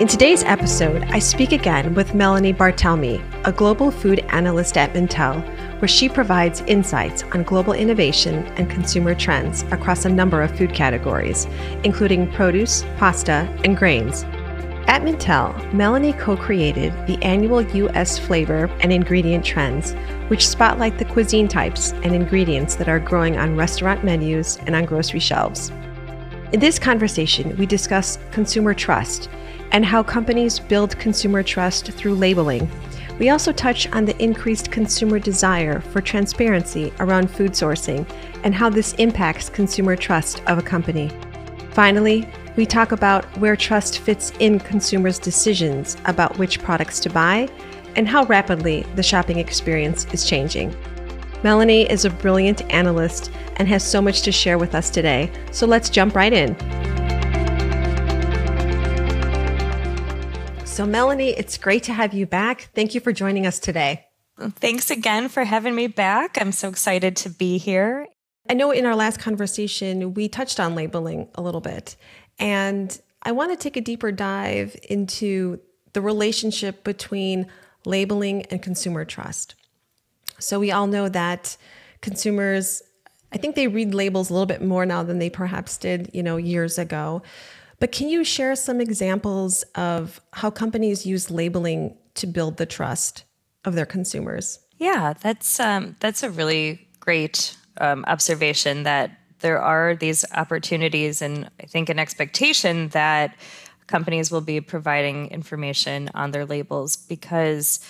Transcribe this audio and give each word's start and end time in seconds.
In 0.00 0.08
today's 0.08 0.42
episode, 0.44 1.02
I 1.10 1.18
speak 1.18 1.52
again 1.52 1.92
with 1.92 2.14
Melanie 2.14 2.54
Bartelme, 2.54 3.22
a 3.44 3.52
global 3.52 3.90
food 3.90 4.20
analyst 4.30 4.78
at 4.78 4.94
Mintel, 4.94 5.42
where 5.78 5.88
she 5.88 6.08
provides 6.08 6.62
insights 6.62 7.22
on 7.34 7.42
global 7.42 7.74
innovation 7.74 8.46
and 8.56 8.70
consumer 8.70 9.14
trends 9.14 9.62
across 9.64 10.06
a 10.06 10.08
number 10.08 10.40
of 10.40 10.56
food 10.56 10.72
categories, 10.72 11.46
including 11.84 12.32
produce, 12.32 12.82
pasta, 12.96 13.46
and 13.62 13.76
grains. 13.76 14.22
At 14.86 15.02
Mintel, 15.02 15.70
Melanie 15.74 16.14
co 16.14 16.34
created 16.34 16.94
the 17.06 17.22
annual 17.22 17.60
U.S. 17.60 18.18
Flavor 18.18 18.70
and 18.80 18.94
Ingredient 18.94 19.44
Trends, 19.44 19.92
which 20.28 20.48
spotlight 20.48 20.96
the 20.96 21.04
cuisine 21.04 21.46
types 21.46 21.92
and 21.92 22.14
ingredients 22.14 22.74
that 22.76 22.88
are 22.88 23.00
growing 23.00 23.36
on 23.36 23.54
restaurant 23.54 24.02
menus 24.02 24.56
and 24.64 24.74
on 24.74 24.86
grocery 24.86 25.20
shelves. 25.20 25.70
In 26.54 26.58
this 26.58 26.78
conversation, 26.78 27.54
we 27.58 27.66
discuss 27.66 28.18
consumer 28.32 28.72
trust 28.72 29.28
and 29.72 29.84
how 29.84 30.02
companies 30.02 30.58
build 30.58 30.98
consumer 30.98 31.42
trust 31.42 31.92
through 31.92 32.14
labeling. 32.14 32.68
We 33.18 33.28
also 33.28 33.52
touch 33.52 33.86
on 33.92 34.06
the 34.06 34.20
increased 34.22 34.70
consumer 34.70 35.18
desire 35.18 35.80
for 35.80 36.00
transparency 36.00 36.92
around 37.00 37.30
food 37.30 37.52
sourcing 37.52 38.10
and 38.44 38.54
how 38.54 38.70
this 38.70 38.94
impacts 38.94 39.50
consumer 39.50 39.94
trust 39.94 40.42
of 40.46 40.58
a 40.58 40.62
company. 40.62 41.10
Finally, 41.72 42.26
we 42.56 42.66
talk 42.66 42.92
about 42.92 43.24
where 43.38 43.56
trust 43.56 43.98
fits 43.98 44.32
in 44.40 44.58
consumers' 44.58 45.18
decisions 45.18 45.96
about 46.06 46.36
which 46.38 46.62
products 46.62 46.98
to 47.00 47.10
buy 47.10 47.48
and 47.96 48.08
how 48.08 48.24
rapidly 48.24 48.86
the 48.96 49.02
shopping 49.02 49.38
experience 49.38 50.06
is 50.12 50.24
changing. 50.24 50.74
Melanie 51.42 51.90
is 51.90 52.04
a 52.04 52.10
brilliant 52.10 52.62
analyst 52.72 53.30
and 53.56 53.68
has 53.68 53.84
so 53.84 54.02
much 54.02 54.22
to 54.22 54.32
share 54.32 54.58
with 54.58 54.74
us 54.74 54.90
today, 54.90 55.30
so 55.52 55.66
let's 55.66 55.90
jump 55.90 56.14
right 56.14 56.32
in. 56.32 56.56
So, 60.80 60.86
Melanie, 60.86 61.28
it's 61.28 61.58
great 61.58 61.82
to 61.82 61.92
have 61.92 62.14
you 62.14 62.24
back. 62.24 62.70
Thank 62.74 62.94
you 62.94 63.02
for 63.02 63.12
joining 63.12 63.46
us 63.46 63.58
today. 63.58 64.06
Thanks 64.38 64.90
again 64.90 65.28
for 65.28 65.44
having 65.44 65.74
me 65.74 65.88
back. 65.88 66.38
I'm 66.40 66.52
so 66.52 66.70
excited 66.70 67.16
to 67.16 67.28
be 67.28 67.58
here. 67.58 68.06
I 68.48 68.54
know 68.54 68.70
in 68.70 68.86
our 68.86 68.96
last 68.96 69.20
conversation, 69.20 70.14
we 70.14 70.26
touched 70.26 70.58
on 70.58 70.74
labeling 70.74 71.28
a 71.34 71.42
little 71.42 71.60
bit, 71.60 71.96
and 72.38 72.98
I 73.22 73.32
want 73.32 73.50
to 73.50 73.62
take 73.62 73.76
a 73.76 73.82
deeper 73.82 74.10
dive 74.10 74.74
into 74.88 75.60
the 75.92 76.00
relationship 76.00 76.82
between 76.82 77.48
labeling 77.84 78.46
and 78.46 78.62
consumer 78.62 79.04
trust. 79.04 79.56
So, 80.38 80.58
we 80.58 80.72
all 80.72 80.86
know 80.86 81.10
that 81.10 81.58
consumers, 82.00 82.82
I 83.34 83.36
think 83.36 83.54
they 83.54 83.68
read 83.68 83.94
labels 83.94 84.30
a 84.30 84.32
little 84.32 84.46
bit 84.46 84.62
more 84.62 84.86
now 84.86 85.02
than 85.02 85.18
they 85.18 85.28
perhaps 85.28 85.76
did, 85.76 86.08
you 86.14 86.22
know, 86.22 86.38
years 86.38 86.78
ago. 86.78 87.20
But 87.80 87.92
can 87.92 88.08
you 88.08 88.24
share 88.24 88.54
some 88.54 88.80
examples 88.80 89.62
of 89.74 90.20
how 90.34 90.50
companies 90.50 91.06
use 91.06 91.30
labeling 91.30 91.96
to 92.14 92.26
build 92.26 92.58
the 92.58 92.66
trust 92.66 93.24
of 93.64 93.74
their 93.74 93.86
consumers? 93.86 94.60
Yeah, 94.76 95.14
that's 95.20 95.58
um, 95.58 95.96
that's 96.00 96.22
a 96.22 96.30
really 96.30 96.86
great 97.00 97.56
um, 97.80 98.04
observation 98.06 98.84
that 98.84 99.10
there 99.40 99.60
are 99.60 99.94
these 99.94 100.24
opportunities 100.34 101.22
and 101.22 101.50
I 101.60 101.66
think 101.66 101.88
an 101.88 101.98
expectation 101.98 102.88
that 102.88 103.36
companies 103.86 104.30
will 104.30 104.42
be 104.42 104.60
providing 104.60 105.28
information 105.28 106.10
on 106.14 106.30
their 106.30 106.44
labels 106.44 106.96
because 106.96 107.80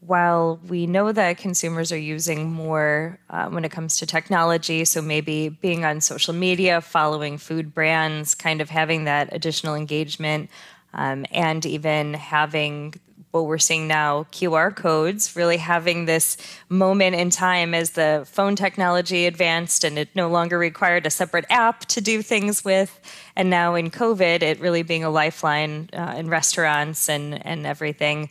while 0.00 0.60
we 0.68 0.86
know 0.86 1.10
that 1.10 1.38
consumers 1.38 1.90
are 1.90 1.98
using 1.98 2.50
more 2.50 3.18
uh, 3.30 3.48
when 3.48 3.64
it 3.64 3.70
comes 3.70 3.96
to 3.96 4.06
technology, 4.06 4.84
so 4.84 5.02
maybe 5.02 5.48
being 5.48 5.84
on 5.84 6.00
social 6.00 6.34
media, 6.34 6.80
following 6.80 7.36
food 7.36 7.74
brands, 7.74 8.34
kind 8.34 8.60
of 8.60 8.70
having 8.70 9.04
that 9.04 9.28
additional 9.32 9.74
engagement, 9.74 10.50
um, 10.94 11.26
and 11.32 11.66
even 11.66 12.14
having 12.14 12.94
what 13.30 13.44
we're 13.44 13.58
seeing 13.58 13.86
now 13.86 14.24
QR 14.32 14.74
codes, 14.74 15.36
really 15.36 15.58
having 15.58 16.06
this 16.06 16.36
moment 16.68 17.14
in 17.14 17.28
time 17.28 17.74
as 17.74 17.90
the 17.90 18.24
phone 18.26 18.56
technology 18.56 19.26
advanced 19.26 19.84
and 19.84 19.98
it 19.98 20.08
no 20.14 20.28
longer 20.28 20.58
required 20.58 21.04
a 21.06 21.10
separate 21.10 21.44
app 21.50 21.84
to 21.86 22.00
do 22.00 22.22
things 22.22 22.64
with. 22.64 22.98
And 23.36 23.50
now 23.50 23.74
in 23.74 23.90
COVID, 23.90 24.42
it 24.42 24.60
really 24.60 24.82
being 24.82 25.04
a 25.04 25.10
lifeline 25.10 25.90
uh, 25.92 26.14
in 26.16 26.30
restaurants 26.30 27.08
and, 27.08 27.44
and 27.46 27.66
everything 27.66 28.30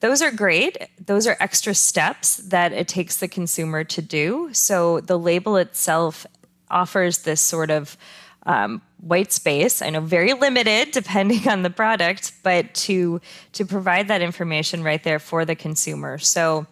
those 0.00 0.22
are 0.22 0.30
great. 0.30 0.76
Those 1.04 1.26
are 1.26 1.36
extra 1.40 1.74
steps 1.74 2.36
that 2.36 2.72
it 2.72 2.88
takes 2.88 3.16
the 3.16 3.28
consumer 3.28 3.84
to 3.84 4.02
do. 4.02 4.50
So 4.52 5.00
the 5.00 5.18
label 5.18 5.56
itself 5.56 6.26
offers 6.70 7.18
this 7.18 7.40
sort 7.40 7.70
of 7.70 7.96
um, 8.46 8.80
white 9.00 9.32
space. 9.32 9.82
I 9.82 9.90
know 9.90 10.00
very 10.00 10.32
limited 10.32 10.90
depending 10.92 11.48
on 11.48 11.62
the 11.62 11.70
product, 11.70 12.32
but 12.42 12.74
to 12.74 13.20
to 13.52 13.64
provide 13.64 14.08
that 14.08 14.22
information 14.22 14.82
right 14.82 15.02
there 15.02 15.18
for 15.18 15.44
the 15.44 15.56
consumer. 15.56 16.18
So 16.18 16.66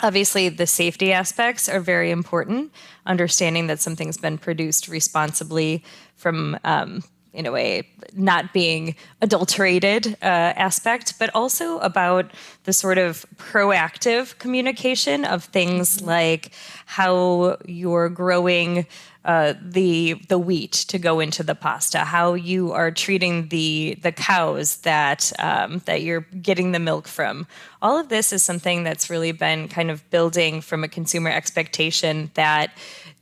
obviously 0.00 0.48
the 0.48 0.66
safety 0.66 1.12
aspects 1.12 1.68
are 1.68 1.80
very 1.80 2.10
important. 2.10 2.72
Understanding 3.06 3.66
that 3.68 3.80
something's 3.80 4.18
been 4.18 4.38
produced 4.38 4.88
responsibly 4.88 5.84
from 6.14 6.58
um, 6.64 7.02
in 7.38 7.46
a 7.46 7.52
way 7.52 7.88
not 8.14 8.52
being 8.52 8.96
adulterated 9.22 10.16
uh, 10.22 10.24
aspect, 10.24 11.14
but 11.18 11.30
also 11.34 11.78
about 11.78 12.30
the 12.64 12.72
sort 12.72 12.98
of 12.98 13.24
proactive 13.36 14.36
communication 14.38 15.24
of 15.24 15.44
things 15.44 15.98
mm-hmm. 15.98 16.06
like 16.06 16.52
how 16.86 17.56
you're 17.64 18.08
growing 18.08 18.86
uh, 19.24 19.52
the 19.60 20.14
the 20.28 20.38
wheat 20.38 20.72
to 20.72 20.98
go 20.98 21.20
into 21.20 21.42
the 21.42 21.54
pasta, 21.54 21.98
how 21.98 22.34
you 22.34 22.72
are 22.72 22.90
treating 22.90 23.48
the 23.48 23.98
the 24.02 24.10
cows 24.10 24.78
that 24.78 25.30
um, 25.38 25.82
that 25.84 26.02
you're 26.02 26.26
getting 26.40 26.72
the 26.72 26.78
milk 26.78 27.06
from. 27.06 27.46
All 27.82 27.98
of 27.98 28.08
this 28.08 28.32
is 28.32 28.42
something 28.42 28.84
that's 28.84 29.10
really 29.10 29.32
been 29.32 29.68
kind 29.68 29.90
of 29.90 30.08
building 30.10 30.62
from 30.62 30.82
a 30.82 30.88
consumer 30.88 31.30
expectation 31.30 32.30
that 32.34 32.70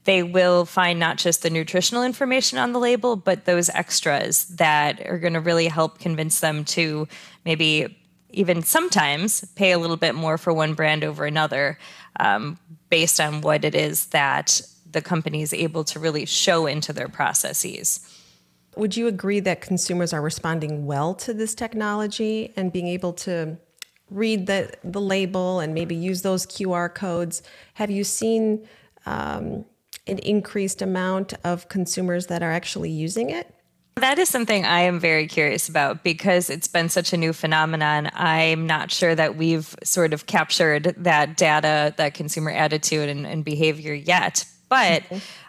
they 0.06 0.22
will 0.22 0.64
find 0.64 0.98
not 0.98 1.18
just 1.18 1.42
the 1.42 1.50
nutritional 1.50 2.02
information 2.02 2.58
on 2.58 2.72
the 2.72 2.78
label, 2.78 3.16
but 3.16 3.44
those 3.44 3.68
extras 3.70 4.46
that 4.46 5.04
are 5.06 5.18
going 5.18 5.34
to 5.34 5.40
really 5.40 5.66
help 5.66 5.98
convince 5.98 6.40
them 6.40 6.64
to 6.64 7.06
maybe 7.44 7.98
even 8.30 8.62
sometimes 8.62 9.44
pay 9.56 9.72
a 9.72 9.78
little 9.78 9.96
bit 9.96 10.14
more 10.14 10.38
for 10.38 10.52
one 10.52 10.74
brand 10.74 11.02
over 11.02 11.26
another 11.26 11.78
um, 12.20 12.58
based 12.88 13.20
on 13.20 13.40
what 13.40 13.64
it 13.64 13.74
is 13.74 14.06
that 14.06 14.62
the 14.90 15.02
company 15.02 15.42
is 15.42 15.52
able 15.52 15.82
to 15.82 15.98
really 15.98 16.24
show 16.24 16.66
into 16.66 16.92
their 16.92 17.08
processes. 17.08 18.00
Would 18.76 18.96
you 18.96 19.08
agree 19.08 19.40
that 19.40 19.60
consumers 19.60 20.12
are 20.12 20.22
responding 20.22 20.86
well 20.86 21.14
to 21.14 21.34
this 21.34 21.54
technology 21.54 22.52
and 22.56 22.72
being 22.72 22.86
able 22.86 23.12
to 23.14 23.58
read 24.08 24.46
the, 24.46 24.72
the 24.84 25.00
label 25.00 25.58
and 25.58 25.74
maybe 25.74 25.96
use 25.96 26.22
those 26.22 26.46
QR 26.46 26.94
codes? 26.94 27.42
Have 27.74 27.90
you 27.90 28.04
seen 28.04 28.68
um, 29.06 29.64
an 30.06 30.18
increased 30.18 30.82
amount 30.82 31.34
of 31.44 31.68
consumers 31.68 32.26
that 32.26 32.42
are 32.42 32.52
actually 32.52 32.90
using 32.90 33.30
it? 33.30 33.52
That 33.96 34.18
is 34.18 34.28
something 34.28 34.66
I 34.66 34.80
am 34.80 35.00
very 35.00 35.26
curious 35.26 35.70
about 35.70 36.04
because 36.04 36.50
it's 36.50 36.68
been 36.68 36.90
such 36.90 37.14
a 37.14 37.16
new 37.16 37.32
phenomenon. 37.32 38.10
I'm 38.12 38.66
not 38.66 38.90
sure 38.90 39.14
that 39.14 39.36
we've 39.36 39.74
sort 39.82 40.12
of 40.12 40.26
captured 40.26 40.94
that 40.98 41.38
data, 41.38 41.94
that 41.96 42.12
consumer 42.12 42.50
attitude 42.50 43.08
and, 43.08 43.26
and 43.26 43.44
behavior 43.44 43.94
yet. 43.94 44.44
But. 44.68 45.02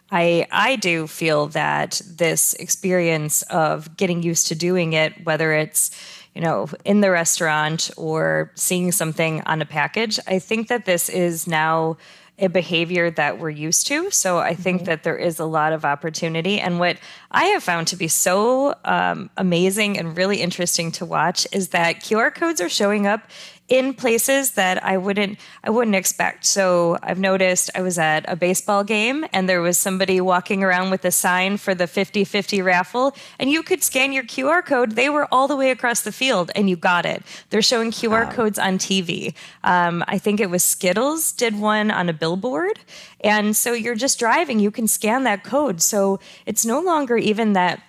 I 0.10 0.48
I 0.52 0.78
do 0.78 1.06
feel 1.06 1.48
that 1.48 2.02
this 2.08 2.54
experience 2.54 3.42
of 3.44 3.98
getting 3.98 4.24
used 4.24 4.48
to 4.48 4.56
doing 4.56 4.94
it, 4.94 5.26
whether 5.26 5.52
it's 5.52 5.92
you 6.34 6.40
know 6.40 6.70
in 6.86 7.02
the 7.02 7.12
restaurant 7.12 7.92
or 7.98 8.52
seeing 8.56 8.94
something 8.94 9.42
on 9.42 9.62
a 9.62 9.66
package, 9.66 10.18
I 10.26 10.40
think 10.40 10.70
that 10.70 10.86
this 10.86 11.10
is 11.10 11.46
now 11.46 11.98
a 12.40 12.48
behavior 12.48 13.10
that 13.12 13.40
we're 13.40 13.50
used 13.50 13.88
to. 13.88 14.12
So 14.12 14.38
I 14.38 14.54
think 14.54 14.82
mm-hmm. 14.82 14.86
that 14.86 15.04
there 15.04 15.18
is 15.18 15.40
a 15.40 15.46
lot 15.46 15.74
of 15.74 15.84
opportunity. 15.84 16.60
And 16.60 16.80
what 16.80 16.98
I 17.32 17.46
have 17.46 17.64
found 17.64 17.88
to 17.88 17.96
be 17.96 18.08
so 18.08 18.76
um, 18.86 19.30
amazing 19.38 19.98
and 19.98 20.16
really 20.16 20.42
interesting 20.42 20.92
to 20.94 21.06
watch 21.06 21.48
is 21.52 21.70
that 21.70 22.02
QR 22.02 22.34
codes 22.34 22.62
are 22.62 22.70
showing 22.70 23.08
up 23.08 23.22
in 23.68 23.94
places 23.94 24.52
that 24.52 24.84
I 24.84 24.98
wouldn't 24.98 25.40
I 25.64 25.70
wouldn't 25.70 25.96
expect. 25.96 26.46
So 26.46 26.98
I've 27.04 27.20
noticed 27.20 27.70
I 27.76 27.82
was 27.82 27.98
at 27.98 28.24
a 28.28 28.36
baseball 28.36 28.84
game 28.84 29.26
and 29.34 29.50
there 29.50 29.62
was 29.62 29.78
somebody 29.78 30.22
walking 30.22 30.64
around 30.64 30.90
with 30.90 31.04
a 31.04 31.12
sign 31.12 31.58
for 31.58 31.76
the 31.76 31.84
50-50 31.84 32.64
raffle 32.64 33.16
and 33.40 33.50
you 33.50 33.64
could 33.64 33.84
scan 33.84 34.14
your 34.14 34.24
QR 34.24 34.66
code. 34.66 34.92
They 34.92 35.10
were 35.10 35.28
all 35.32 35.48
the 35.48 35.56
way 35.56 35.72
across 35.72 36.02
the 36.02 36.12
field 36.12 36.52
and 36.56 36.70
you 36.70 36.76
got 36.76 37.06
it. 37.06 37.24
They're 37.50 37.62
showing 37.62 37.92
QR 37.92 38.26
wow. 38.26 38.32
codes 38.32 38.58
on 38.58 38.78
TV. 38.78 39.34
Um, 39.64 40.04
I 40.08 40.18
think 40.18 40.40
it 40.40 40.50
was 40.50 40.64
Skittles 40.64 41.32
did 41.32 41.60
one 41.60 41.92
on 41.92 42.08
a 42.08 42.14
billboard. 42.14 42.80
And 43.22 43.56
so 43.56 43.74
you're 43.74 43.96
just 43.96 44.20
driving, 44.20 44.60
you 44.60 44.72
can 44.72 44.88
scan 44.88 45.24
that 45.24 45.44
code. 45.44 45.82
So 45.82 46.20
it's 46.46 46.66
no 46.66 46.80
longer 46.80 47.18
even 47.18 47.54
that 47.54 47.82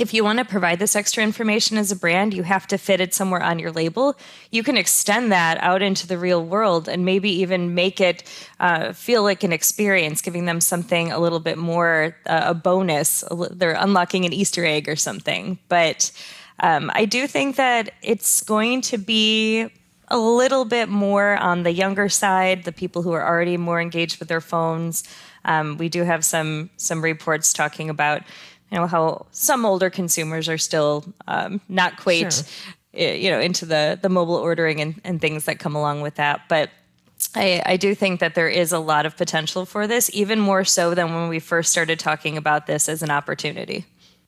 if 0.00 0.14
you 0.14 0.24
want 0.24 0.38
to 0.38 0.44
provide 0.44 0.78
this 0.78 0.96
extra 0.96 1.22
information 1.22 1.78
as 1.78 1.92
a 1.92 1.96
brand, 1.96 2.34
you 2.34 2.42
have 2.42 2.66
to 2.68 2.78
fit 2.78 3.00
it 3.00 3.14
somewhere 3.14 3.42
on 3.42 3.58
your 3.58 3.72
label. 3.72 4.16
You 4.50 4.62
can 4.62 4.76
extend 4.76 5.30
that 5.32 5.58
out 5.58 5.82
into 5.82 6.06
the 6.06 6.18
real 6.18 6.44
world 6.44 6.88
and 6.88 7.04
maybe 7.04 7.30
even 7.30 7.74
make 7.74 8.00
it 8.00 8.22
uh, 8.60 8.92
feel 8.92 9.22
like 9.22 9.44
an 9.44 9.52
experience, 9.52 10.22
giving 10.22 10.46
them 10.46 10.60
something 10.60 11.12
a 11.12 11.18
little 11.18 11.40
bit 11.40 11.58
more 11.58 12.16
uh, 12.26 12.44
a 12.46 12.54
bonus. 12.54 13.24
They're 13.50 13.72
unlocking 13.72 14.24
an 14.24 14.32
Easter 14.32 14.64
egg 14.64 14.88
or 14.88 14.96
something. 14.96 15.58
But 15.68 16.12
Um, 16.60 16.90
I 16.92 17.06
do 17.06 17.28
think 17.28 17.54
that 17.56 17.90
it's 18.02 18.42
going 18.42 18.82
to 18.90 18.98
be 18.98 19.70
a 20.08 20.18
little 20.18 20.64
bit 20.64 20.88
more 20.88 21.36
on 21.36 21.62
the 21.62 21.70
younger 21.70 22.08
side, 22.08 22.64
the 22.64 22.72
people 22.72 23.02
who 23.02 23.12
are 23.12 23.24
already 23.24 23.56
more 23.56 23.80
engaged 23.80 24.18
with 24.18 24.28
their 24.28 24.40
phones. 24.40 25.04
Um, 25.44 25.78
we 25.78 25.88
do 25.88 26.02
have 26.04 26.24
some 26.24 26.70
some 26.76 27.00
reports 27.00 27.52
talking 27.52 27.90
about 27.90 28.22
you 28.70 28.78
know 28.78 28.86
how 28.86 29.26
some 29.32 29.64
older 29.64 29.90
consumers 29.90 30.48
are 30.48 30.58
still 30.58 31.04
um, 31.26 31.60
not 31.68 31.96
quite 31.98 32.32
sure. 32.32 32.44
you 32.92 33.30
know 33.30 33.40
into 33.40 33.66
the 33.66 33.98
the 34.00 34.08
mobile 34.08 34.36
ordering 34.36 34.80
and, 34.80 35.00
and 35.04 35.20
things 35.20 35.44
that 35.44 35.58
come 35.58 35.74
along 35.74 36.00
with 36.00 36.16
that, 36.16 36.42
but. 36.48 36.70
I, 37.34 37.60
I, 37.66 37.76
do 37.76 37.96
think 37.96 38.20
that 38.20 38.36
there 38.36 38.48
is 38.48 38.70
a 38.70 38.78
lot 38.78 39.04
of 39.04 39.16
potential 39.16 39.66
for 39.66 39.88
this, 39.88 40.08
even 40.14 40.38
more 40.38 40.64
so 40.64 40.94
than 40.94 41.12
when 41.12 41.28
we 41.28 41.40
first 41.40 41.72
started 41.72 41.98
talking 41.98 42.36
about 42.36 42.66
this 42.66 42.88
as 42.88 43.02
an 43.02 43.10
opportunity. 43.10 43.84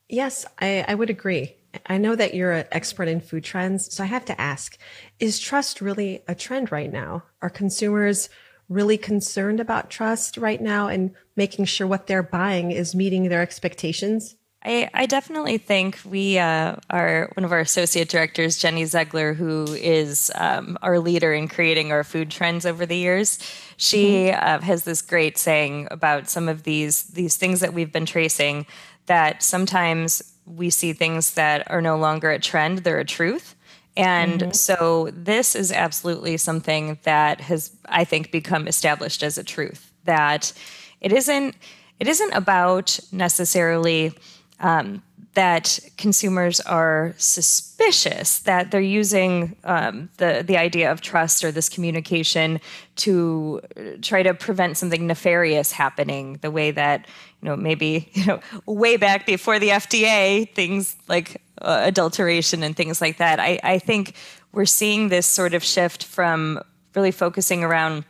Yes, 0.09 0.45
I, 0.59 0.85
I 0.89 0.97
would 0.97 1.09
agree. 1.09 1.55
I 1.87 1.99
know 1.99 2.17
that 2.17 2.35
you're 2.35 2.51
an 2.51 2.67
expert 2.73 3.07
in 3.07 3.21
food 3.21 3.45
trends, 3.45 3.95
so 3.95 4.03
I 4.03 4.09
have 4.09 4.25
to 4.25 4.39
ask 4.41 4.77
is 5.21 5.39
trust 5.39 5.81
really 5.81 6.23
a 6.27 6.35
trend 6.35 6.73
right 6.73 6.93
now? 6.93 7.23
Are 7.43 7.49
consumers 7.49 8.29
really 8.71 8.97
concerned 8.97 9.61
about 9.61 9.91
trust 9.91 10.39
right 10.39 10.63
now 10.63 10.89
and 10.89 11.11
making 11.37 11.67
sure 11.67 11.87
what 11.87 12.07
they're 12.07 12.23
buying 12.23 12.71
is 12.71 12.95
meeting 12.95 13.29
their 13.29 13.43
expectations? 13.43 14.37
I, 14.63 14.91
I 14.93 15.07
definitely 15.07 15.57
think 15.57 15.99
we 16.05 16.39
uh, 16.39 16.77
are 16.91 17.31
one 17.35 17.45
of 17.45 17.53
our 17.53 17.61
associate 17.61 18.11
directors, 18.11 18.59
Jenny 18.59 18.85
Zegler, 18.85 19.35
who 19.35 19.65
is 19.73 20.31
um, 20.35 20.77
our 20.83 20.99
leader 20.99 21.33
in 21.33 21.49
creating 21.49 21.93
our 21.93 22.05
food 22.05 22.31
trends 22.31 22.67
over 22.67 22.85
the 22.85 22.97
years. 22.97 23.39
She 23.79 24.27
mm-hmm. 24.27 24.39
uh, 24.39 24.61
has 24.61 24.85
this 24.85 25.01
great 25.01 25.39
saying 25.39 25.89
about 25.91 26.29
some 26.29 26.49
of 26.49 26.65
these 26.65 27.05
these 27.05 27.37
things 27.37 27.61
that 27.61 27.73
we've 27.73 27.93
been 27.93 28.05
tracing 28.05 28.67
that 29.07 29.43
sometimes 29.43 30.23
we 30.45 30.69
see 30.69 30.93
things 30.93 31.35
that 31.35 31.71
are 31.71 31.81
no 31.81 31.97
longer 31.97 32.31
a 32.31 32.39
trend, 32.39 32.79
they're 32.79 32.99
a 32.99 33.05
truth. 33.05 33.57
And 33.97 34.41
mm-hmm. 34.41 34.53
so 34.53 35.11
this 35.13 35.55
is 35.55 35.73
absolutely 35.73 36.37
something 36.37 36.99
that 37.03 37.41
has, 37.43 37.73
I 37.87 38.05
think, 38.05 38.31
become 38.31 38.69
established 38.69 39.23
as 39.23 39.37
a 39.37 39.45
truth 39.45 39.93
that 40.05 40.53
it 41.01 41.13
isn't 41.13 41.55
it 41.99 42.09
isn't 42.09 42.33
about 42.33 42.99
necessarily 43.13 44.13
um, 44.59 45.03
that 45.35 45.79
consumers 45.97 46.61
are 46.61 47.15
suspicious 47.17 48.41
that 48.41 48.71
they're 48.71 48.81
using 48.81 49.57
um, 49.65 50.09
the 50.17 50.43
the 50.47 50.57
idea 50.57 50.91
of 50.91 51.01
trust 51.01 51.45
or 51.45 51.53
this 51.53 51.69
communication 51.69 52.61
to 52.97 53.61
try 54.03 54.23
to 54.23 54.35
prevent 54.35 54.77
something 54.77 55.07
nefarious 55.07 55.73
happening. 55.73 56.39
The 56.43 56.51
way 56.51 56.73
that 56.73 57.07
you 57.43 57.49
know 57.49 57.57
maybe 57.57 58.09
you 58.15 58.27
know 58.27 58.41
way 58.67 58.97
back 58.97 59.27
before 59.27 59.59
the 59.59 59.69
FDA 59.69 60.53
things 60.55 60.97
like 61.09 61.41
uh, 61.61 61.83
adulteration 61.85 62.63
and 62.63 62.77
things 62.77 63.01
like 63.01 63.19
that. 63.19 63.41
I, 63.41 63.61
I 63.63 63.79
think 63.79 64.15
we're 64.53 64.67
seeing 64.67 65.09
this 65.09 65.27
sort 65.27 65.55
of 65.55 65.63
shift 65.65 66.05
from 66.05 66.61
really 66.95 67.11
focusing 67.11 67.63
around 67.63 68.05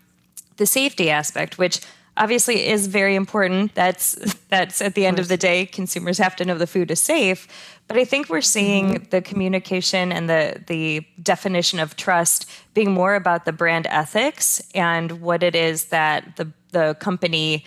the 0.56 0.66
safety 0.66 1.10
aspect, 1.10 1.58
which 1.58 1.80
obviously 2.16 2.68
is 2.68 2.86
very 2.86 3.14
important. 3.14 3.74
That's 3.74 4.14
that's 4.48 4.80
at 4.82 4.94
the 4.94 5.06
end 5.06 5.18
of, 5.18 5.24
of 5.24 5.28
the 5.28 5.36
day, 5.36 5.66
consumers 5.66 6.18
have 6.18 6.36
to 6.36 6.44
know 6.44 6.56
the 6.56 6.66
food 6.66 6.90
is 6.90 7.00
safe. 7.00 7.48
But 7.88 7.96
I 7.96 8.04
think 8.04 8.28
we're 8.28 8.40
seeing 8.40 8.94
mm-hmm. 8.94 9.04
the 9.10 9.22
communication 9.22 10.12
and 10.12 10.28
the 10.28 10.62
the 10.66 11.04
definition 11.22 11.80
of 11.80 11.96
trust 11.96 12.48
being 12.74 12.92
more 12.92 13.14
about 13.14 13.44
the 13.44 13.52
brand 13.52 13.86
ethics 13.90 14.62
and 14.74 15.20
what 15.20 15.42
it 15.42 15.54
is 15.54 15.86
that 15.86 16.36
the 16.36 16.52
the 16.72 16.94
company 17.00 17.64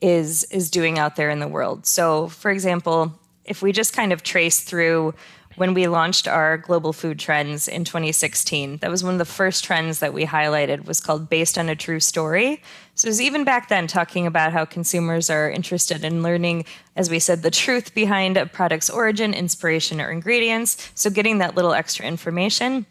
is 0.00 0.44
is 0.44 0.70
doing 0.70 0.98
out 0.98 1.16
there 1.16 1.30
in 1.30 1.40
the 1.40 1.48
world. 1.48 1.86
So, 1.86 2.28
for 2.28 2.50
example, 2.50 3.18
if 3.46 3.62
we 3.62 3.72
just 3.72 3.92
kind 3.92 4.12
of 4.12 4.22
trace 4.22 4.60
through 4.60 5.14
when 5.56 5.72
we 5.72 5.86
launched 5.86 6.28
our 6.28 6.58
global 6.58 6.92
food 6.92 7.18
trends 7.18 7.66
in 7.66 7.82
2016 7.84 8.76
that 8.78 8.90
was 8.90 9.02
one 9.02 9.14
of 9.14 9.18
the 9.18 9.24
first 9.24 9.64
trends 9.64 10.00
that 10.00 10.12
we 10.12 10.26
highlighted 10.26 10.84
was 10.84 11.00
called 11.00 11.30
based 11.30 11.56
on 11.56 11.68
a 11.68 11.74
true 11.74 12.00
story. 12.00 12.62
So 12.94 13.06
it 13.06 13.10
was 13.10 13.20
even 13.20 13.44
back 13.44 13.68
then 13.68 13.86
talking 13.86 14.26
about 14.26 14.52
how 14.52 14.64
consumers 14.64 15.30
are 15.30 15.50
interested 15.50 16.04
in 16.04 16.22
learning 16.22 16.66
as 16.94 17.08
we 17.08 17.18
said 17.18 17.42
the 17.42 17.50
truth 17.50 17.94
behind 17.94 18.36
a 18.36 18.46
product's 18.46 18.90
origin 18.90 19.32
inspiration 19.32 20.00
or 20.00 20.10
ingredients. 20.10 20.90
So 20.94 21.08
getting 21.08 21.38
that 21.38 21.54
little 21.54 21.72
extra 21.72 22.04
information 22.04 22.86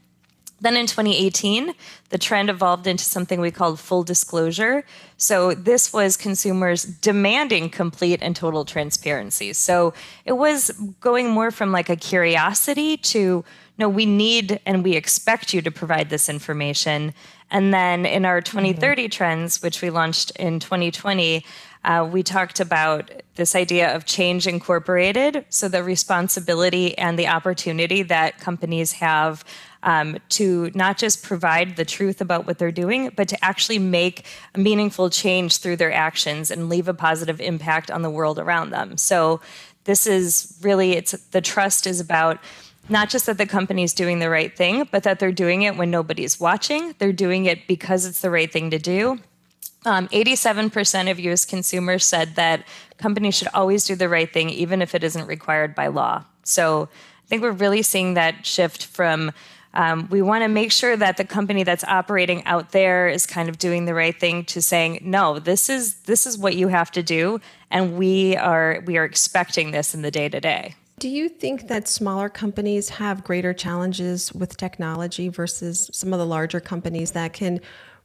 then 0.62 0.78
in 0.78 0.88
2018, 0.88 1.74
the 2.10 2.18
trend 2.18 2.50
evolved 2.50 2.88
into 2.88 3.04
something 3.04 3.42
we 3.42 3.52
called 3.52 3.80
full 3.80 4.04
disclosure. 4.04 4.86
So 5.18 5.54
this 5.54 5.92
was 5.92 6.16
consumers 6.16 6.84
demanding 6.84 7.70
complete 7.70 8.20
and 8.22 8.36
total 8.36 8.64
transparency. 8.64 9.54
So 9.54 9.94
it 10.24 10.34
was 10.34 10.72
going 11.02 11.30
more 11.30 11.52
from 11.52 11.72
like 11.72 11.90
a 11.90 11.96
curiosity 11.96 12.98
to 12.98 13.44
no, 13.78 13.90
we 13.90 14.06
need 14.06 14.62
and 14.66 14.84
we 14.84 14.94
expect 14.94 15.54
you 15.54 15.62
to 15.62 15.72
provide 15.72 16.10
this 16.10 16.30
information. 16.30 17.14
And 17.52 17.74
then 17.74 18.06
in 18.06 18.26
our 18.26 18.42
2030 18.42 19.04
mm-hmm. 19.04 19.10
trends, 19.10 19.62
which 19.62 19.82
we 19.82 19.90
launched 19.90 20.32
in 20.32 20.60
2020, 20.60 21.46
uh, 21.84 22.08
we 22.12 22.24
talked 22.24 22.60
about 22.60 23.12
this 23.36 23.56
idea 23.56 23.96
of 23.96 24.06
change 24.06 24.48
incorporated. 24.48 25.46
So 25.50 25.68
the 25.68 25.84
responsibility 25.84 26.98
and 26.98 27.20
the 27.20 27.28
opportunity 27.28 28.02
that 28.04 28.40
companies 28.40 28.94
have 28.94 29.44
um, 29.86 30.18
to 30.30 30.72
not 30.74 30.98
just 30.98 31.24
provide 31.24 31.78
the 31.78 31.86
truth 31.86 32.20
about 32.20 32.46
what 32.46 32.58
they're 32.58 32.72
doing, 32.72 33.12
but 33.16 33.30
to 33.30 33.46
actually 33.46 33.80
make 33.80 34.26
a 34.56 34.60
meaningful 34.60 35.10
change 35.10 35.58
through 35.58 35.78
their 35.78 35.94
actions 35.94 36.52
and 36.52 36.68
leave 36.68 36.88
a 36.88 36.94
positive 36.94 37.40
impact 37.40 37.90
on 37.92 38.02
the 38.02 38.10
world 38.10 38.40
around 38.40 38.72
them. 38.72 38.98
So 38.98 39.40
this 39.86 40.08
is 40.08 40.58
really 40.62 40.94
it's 40.94 41.12
the 41.12 41.42
trust 41.42 41.86
is 41.88 42.00
about 42.00 42.40
not 42.90 43.10
just 43.10 43.28
that 43.28 43.38
the 43.38 43.46
company 43.46 43.84
is 43.84 43.94
doing 43.94 44.20
the 44.20 44.30
right 44.30 44.56
thing, 44.56 44.88
but 44.92 45.04
that 45.04 45.20
they're 45.20 45.32
doing 45.32 45.62
it 45.62 45.78
when 45.78 45.90
nobody's 45.90 46.40
watching. 46.40 46.96
They're 46.98 47.14
doing 47.14 47.46
it 47.46 47.68
because 47.68 48.06
it's 48.06 48.22
the 48.22 48.30
right 48.30 48.52
thing 48.52 48.72
to 48.72 48.80
do. 48.80 49.20
Um, 49.86 50.08
87% 50.08 51.12
of 51.12 51.20
US 51.20 51.46
consumers 51.46 52.06
said 52.06 52.36
that 52.36 52.64
companies 52.98 53.36
should 53.36 53.50
always 53.54 53.86
do 53.86 53.96
the 53.96 54.10
right 54.10 54.32
thing, 54.32 54.50
even 54.50 54.82
if 54.82 54.96
it 54.96 55.04
isn't 55.04 55.28
required 55.28 55.76
by 55.76 55.88
law. 55.88 56.26
So 56.44 56.90
I 57.26 57.28
think 57.28 57.42
we're 57.42 57.52
really 57.52 57.82
seeing 57.82 58.16
that 58.16 58.46
shift 58.46 58.86
from 58.86 59.32
um, 59.76 60.08
we 60.10 60.22
want 60.22 60.44
to 60.44 60.48
make 60.48 60.72
sure 60.72 60.96
that 60.96 61.18
the 61.18 61.26
company 61.26 61.64
that's 61.64 61.84
operating 61.84 62.44
out 62.46 62.72
there 62.72 63.08
is 63.08 63.26
kind 63.26 63.50
of 63.50 63.58
doing 63.58 63.86
the 63.86 63.94
right 63.94 64.20
thing 64.20 64.46
to 64.46 64.62
saying 64.62 65.00
no 65.02 65.40
this 65.40 65.70
is 65.70 65.96
this 66.02 66.26
is 66.26 66.38
what 66.38 66.56
you 66.56 66.68
have 66.68 66.92
to 66.92 67.04
do 67.04 67.40
and 67.72 67.98
we 67.98 68.36
are 68.38 68.82
we 68.86 68.98
are 68.98 69.06
expecting 69.06 69.72
this 69.72 69.94
in 69.94 70.02
the 70.02 70.12
day 70.12 70.30
to 70.30 70.40
day 70.40 70.76
do 70.98 71.10
you 71.10 71.28
think 71.28 71.68
that 71.68 71.90
smaller 71.90 72.30
companies 72.30 72.90
have 72.90 73.24
greater 73.24 73.54
challenges 73.54 74.32
with 74.32 74.56
technology 74.56 75.28
versus 75.28 75.90
some 75.92 76.14
of 76.14 76.20
the 76.20 76.26
larger 76.26 76.62
companies 76.62 77.12
that 77.12 77.34
can 77.34 77.60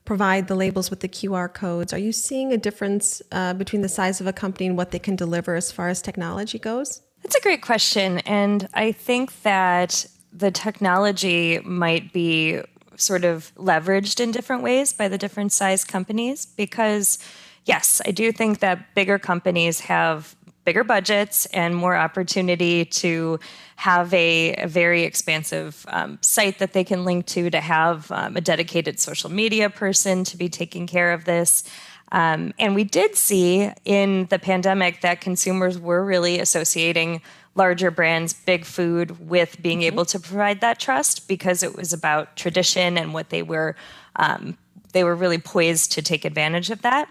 provide 0.05 0.49
the 0.49 0.57
labels 0.57 0.91
with 0.91 0.99
the 0.99 1.09
QR 1.09 1.53
codes? 1.53 1.93
Are 1.93 1.99
you 1.99 2.11
seeing 2.11 2.53
a 2.53 2.57
difference 2.57 3.23
uh, 3.31 3.55
between 3.55 3.83
the 3.83 3.89
size 3.89 4.21
of 4.21 4.27
a 4.27 4.33
company 4.33 4.67
and 4.67 4.77
what 4.77 4.91
they 4.91 4.99
can 4.99 5.15
deliver 5.15 5.55
as 5.55 5.71
far 5.71 5.89
as 5.89 6.03
technology 6.03 6.59
goes? 6.59 7.01
That's 7.23 7.37
a 7.37 7.41
great 7.41 7.63
question. 7.63 8.19
And 8.21 8.69
I 8.75 8.91
think 8.91 9.43
that 9.43 10.07
the 10.33 10.51
technology 10.51 11.59
might 11.61 12.13
be 12.13 12.61
sort 12.97 13.25
of 13.25 13.53
leveraged 13.57 14.21
in 14.21 14.31
different 14.31 14.63
ways 14.63 14.93
by 14.93 15.09
the 15.09 15.19
different 15.19 15.53
size 15.53 15.85
companies 15.85 16.47
because 16.47 17.19
yes 17.65 18.01
i 18.07 18.11
do 18.11 18.31
think 18.31 18.61
that 18.61 18.95
bigger 18.95 19.19
companies 19.19 19.81
have 19.81 20.37
bigger 20.65 20.85
budgets 20.85 21.47
and 21.47 21.75
more 21.75 21.97
opportunity 21.97 22.85
to 22.85 23.39
have 23.77 24.13
a, 24.13 24.55
a 24.57 24.69
very 24.69 25.03
expansive 25.03 25.87
um, 25.89 26.19
site 26.21 26.59
that 26.59 26.75
they 26.75 26.85
can 26.85 27.05
link 27.05 27.27
to 27.27 27.51
to 27.51 27.61
have 27.61 28.11
um, 28.13 28.37
a 28.37 28.41
dedicated 28.41 29.01
social 29.01 29.31
media 29.31 29.71
person 29.71 30.23
to 30.23 30.37
be 30.37 30.49
taking 30.49 30.87
care 30.87 31.13
of 31.13 31.25
this. 31.25 31.65
Um, 32.13 32.53
and 32.59 32.75
we 32.75 32.85
did 32.85 33.17
see 33.17 33.71
in 33.85 34.27
the 34.27 34.39
pandemic 34.39 35.01
that 35.01 35.21
consumers 35.21 35.79
were 35.79 36.05
really 36.05 36.41
associating 36.41 37.23
larger 37.61 37.91
brands, 37.91 38.33
big 38.33 38.65
food, 38.65 39.29
with 39.29 39.61
being 39.61 39.81
mm-hmm. 39.81 39.93
able 39.93 40.07
to 40.07 40.19
provide 40.19 40.63
that 40.63 40.81
trust 40.81 41.29
because 41.29 41.63
it 41.63 41.77
was 41.77 41.93
about 41.93 42.35
tradition 42.35 42.97
and 42.97 43.13
what 43.13 43.29
they 43.29 43.43
were 43.43 43.77
um, 44.17 44.57
they 44.93 45.05
were 45.05 45.15
really 45.15 45.39
poised 45.39 45.93
to 45.93 46.03
take 46.03 46.25
advantage 46.25 46.71
of 46.71 46.81
that. 46.83 47.07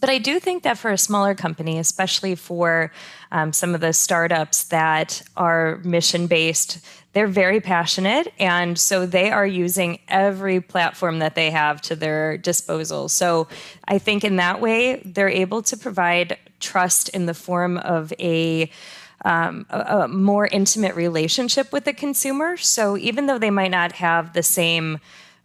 But 0.00 0.08
I 0.08 0.18
do 0.18 0.40
think 0.40 0.62
that 0.62 0.78
for 0.78 0.90
a 0.90 0.98
smaller 0.98 1.34
company, 1.34 1.78
especially 1.78 2.34
for 2.36 2.92
um, 3.32 3.52
some 3.52 3.74
of 3.74 3.80
the 3.80 3.92
startups 3.92 4.64
that 4.64 5.22
are 5.36 5.80
mission 5.84 6.26
based, 6.28 6.78
they're 7.12 7.34
very 7.44 7.60
passionate. 7.60 8.32
And 8.38 8.78
so 8.78 9.04
they 9.04 9.30
are 9.30 9.46
using 9.46 9.98
every 10.08 10.60
platform 10.60 11.18
that 11.18 11.34
they 11.34 11.50
have 11.50 11.80
to 11.82 11.96
their 11.96 12.38
disposal. 12.38 13.08
So 13.08 13.48
I 13.86 13.98
think 13.98 14.24
in 14.24 14.36
that 14.36 14.60
way, 14.60 15.02
they're 15.04 15.28
able 15.28 15.62
to 15.62 15.76
provide 15.76 16.38
trust 16.60 17.08
in 17.10 17.26
the 17.26 17.34
form 17.34 17.76
of 17.78 18.12
a 18.18 18.70
um, 19.24 19.66
a, 19.70 19.80
a, 19.80 20.08
more 20.08 20.46
intimate 20.46 20.94
relationship 20.96 21.72
with 21.72 21.84
the 21.84 21.92
consumer. 21.92 22.56
So 22.56 22.96
even 22.96 23.26
though 23.26 23.38
they 23.38 23.50
might 23.50 23.70
not 23.70 23.92
have 23.92 24.32
the 24.32 24.42
same 24.42 24.98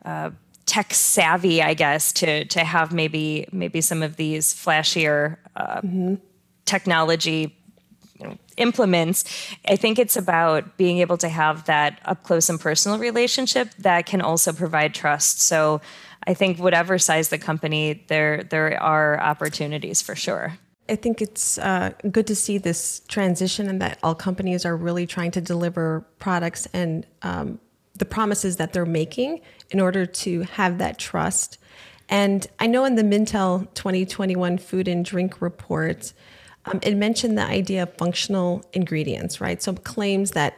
uh, 0.03 0.31
tech 0.65 0.93
savvy, 0.93 1.63
I 1.63 1.73
guess, 1.73 2.11
to 2.13 2.45
to 2.45 2.63
have 2.63 2.93
maybe 2.93 3.47
maybe 3.51 3.81
some 3.81 4.03
of 4.03 4.15
these 4.17 4.53
flashier 4.53 5.37
uh, 5.55 5.81
mm-hmm. 5.81 6.15
technology 6.65 7.55
you 8.19 8.27
know, 8.27 8.37
implements. 8.57 9.23
I 9.67 9.75
think 9.75 9.97
it's 9.97 10.17
about 10.17 10.77
being 10.77 10.99
able 10.99 11.17
to 11.17 11.29
have 11.29 11.65
that 11.65 11.99
up 12.05 12.23
close 12.23 12.49
and 12.49 12.59
personal 12.59 12.99
relationship 12.99 13.73
that 13.79 14.05
can 14.05 14.21
also 14.21 14.53
provide 14.53 14.93
trust. 14.93 15.41
So 15.41 15.81
I 16.25 16.33
think 16.33 16.59
whatever 16.59 16.97
size 16.99 17.29
the 17.29 17.37
company, 17.37 18.03
there 18.07 18.43
there 18.43 18.81
are 18.81 19.19
opportunities 19.19 20.01
for 20.01 20.15
sure. 20.15 20.57
I 20.89 20.95
think 20.95 21.21
it's 21.21 21.57
uh, 21.57 21.91
good 22.11 22.27
to 22.27 22.35
see 22.35 22.57
this 22.57 23.01
transition 23.07 23.69
and 23.69 23.81
that 23.81 23.99
all 24.03 24.15
companies 24.15 24.65
are 24.65 24.75
really 24.75 25.05
trying 25.05 25.31
to 25.31 25.41
deliver 25.41 26.05
products 26.19 26.67
and 26.73 27.05
um, 27.21 27.59
the 27.95 28.05
promises 28.05 28.57
that 28.57 28.73
they're 28.73 28.85
making 28.85 29.41
in 29.71 29.79
order 29.79 30.05
to 30.05 30.41
have 30.43 30.77
that 30.77 30.97
trust. 30.97 31.57
And 32.09 32.47
I 32.59 32.67
know 32.67 32.85
in 32.85 32.95
the 32.95 33.03
Mintel 33.03 33.67
2021 33.73 34.57
Food 34.59 34.87
and 34.87 35.03
Drink 35.03 35.41
Report, 35.41 36.13
um, 36.65 36.79
it 36.83 36.95
mentioned 36.95 37.37
the 37.37 37.45
idea 37.45 37.83
of 37.83 37.93
functional 37.95 38.63
ingredients, 38.73 39.41
right? 39.41 39.61
So 39.61 39.73
claims 39.73 40.31
that 40.31 40.57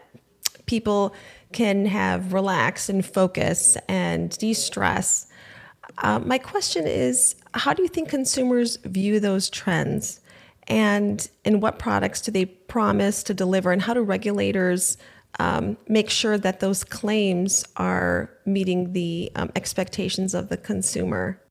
people 0.66 1.14
can 1.52 1.86
have 1.88 2.34
relax 2.34 2.90
and 2.90 3.04
focus 3.04 3.78
and 3.88 4.38
de 4.38 4.54
stress. 4.54 5.28
Uh, 5.98 6.20
my 6.20 6.38
question 6.38 6.86
is 6.86 7.36
how 7.54 7.74
do 7.74 7.82
you 7.82 7.90
think 7.90 8.10
consumers 8.10 8.78
view 8.78 9.20
those 9.20 9.50
trends? 9.50 10.19
And 10.70 11.28
in 11.44 11.60
what 11.60 11.80
products 11.80 12.22
do 12.22 12.32
they 12.32 12.46
promise 12.46 13.24
to 13.24 13.34
deliver? 13.34 13.72
And 13.72 13.82
how 13.82 13.94
do 13.94 14.02
regulators 14.02 14.98
um, 15.40 15.78
make 15.88 16.10
sure 16.10 16.38
that 16.38 16.60
those 16.60 16.84
claims 16.84 17.66
are 17.78 18.30
meeting 18.46 18.94
the 18.94 19.32
um, 19.36 19.52
expectations 19.56 20.34
of 20.34 20.50
the 20.50 20.58
consumer? 20.58 21.42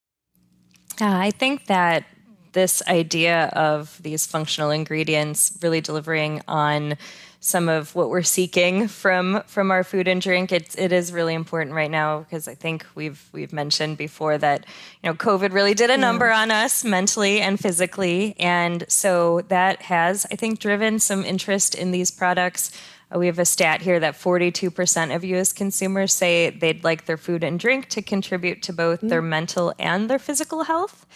Uh, 1.01 1.07
I 1.07 1.31
think 1.31 1.67
that 1.67 2.05
this 2.53 2.83
idea 2.89 3.47
of 3.55 4.01
these 4.03 4.27
functional 4.27 4.71
ingredients 4.71 5.59
really 5.63 5.81
delivering 5.81 6.43
on 6.49 6.97
some 7.41 7.69
of 7.69 7.95
what 7.95 8.11
we're 8.11 8.23
seeking 8.23 8.89
from 8.89 9.43
from 9.47 9.71
our 9.71 9.85
food 9.85 10.09
and 10.09 10.21
drink 10.21 10.51
it's 10.51 10.75
it 10.75 10.91
is 10.91 11.13
really 11.13 11.35
important 11.35 11.73
right 11.73 11.91
now 11.91 12.19
because 12.21 12.49
i 12.49 12.55
think 12.55 12.85
we've 12.97 13.29
we've 13.33 13.53
mentioned 13.53 13.97
before 13.97 14.37
that 14.37 14.67
you 15.03 15.09
know 15.09 15.15
covid 15.15 15.53
really 15.53 15.75
did 15.75 15.89
a 15.89 15.97
number 15.97 16.31
on 16.31 16.51
us 16.51 16.85
mentally 16.85 17.41
and 17.41 17.61
physically 17.61 18.35
and 18.41 18.85
so 18.89 19.41
that 19.43 19.83
has 19.83 20.27
i 20.33 20.35
think 20.35 20.59
driven 20.59 20.99
some 20.99 21.25
interest 21.25 21.77
in 21.77 21.93
these 21.93 22.11
products 22.11 22.73
uh, 23.15 23.19
we 23.19 23.27
have 23.27 23.39
a 23.39 23.45
stat 23.45 23.83
here 23.83 23.99
that 24.01 24.15
42% 24.15 25.15
of 25.15 25.25
US 25.25 25.53
consumers 25.53 26.13
say 26.13 26.51
they'd 26.51 26.85
like 26.85 27.07
their 27.07 27.17
food 27.17 27.43
and 27.43 27.59
drink 27.59 27.89
to 27.89 28.03
contribute 28.03 28.63
to 28.63 28.73
both 28.73 29.01
mm. 29.01 29.09
their 29.09 29.23
mental 29.23 29.73
and 29.79 30.11
their 30.11 30.19
physical 30.19 30.65
health. 30.65 31.07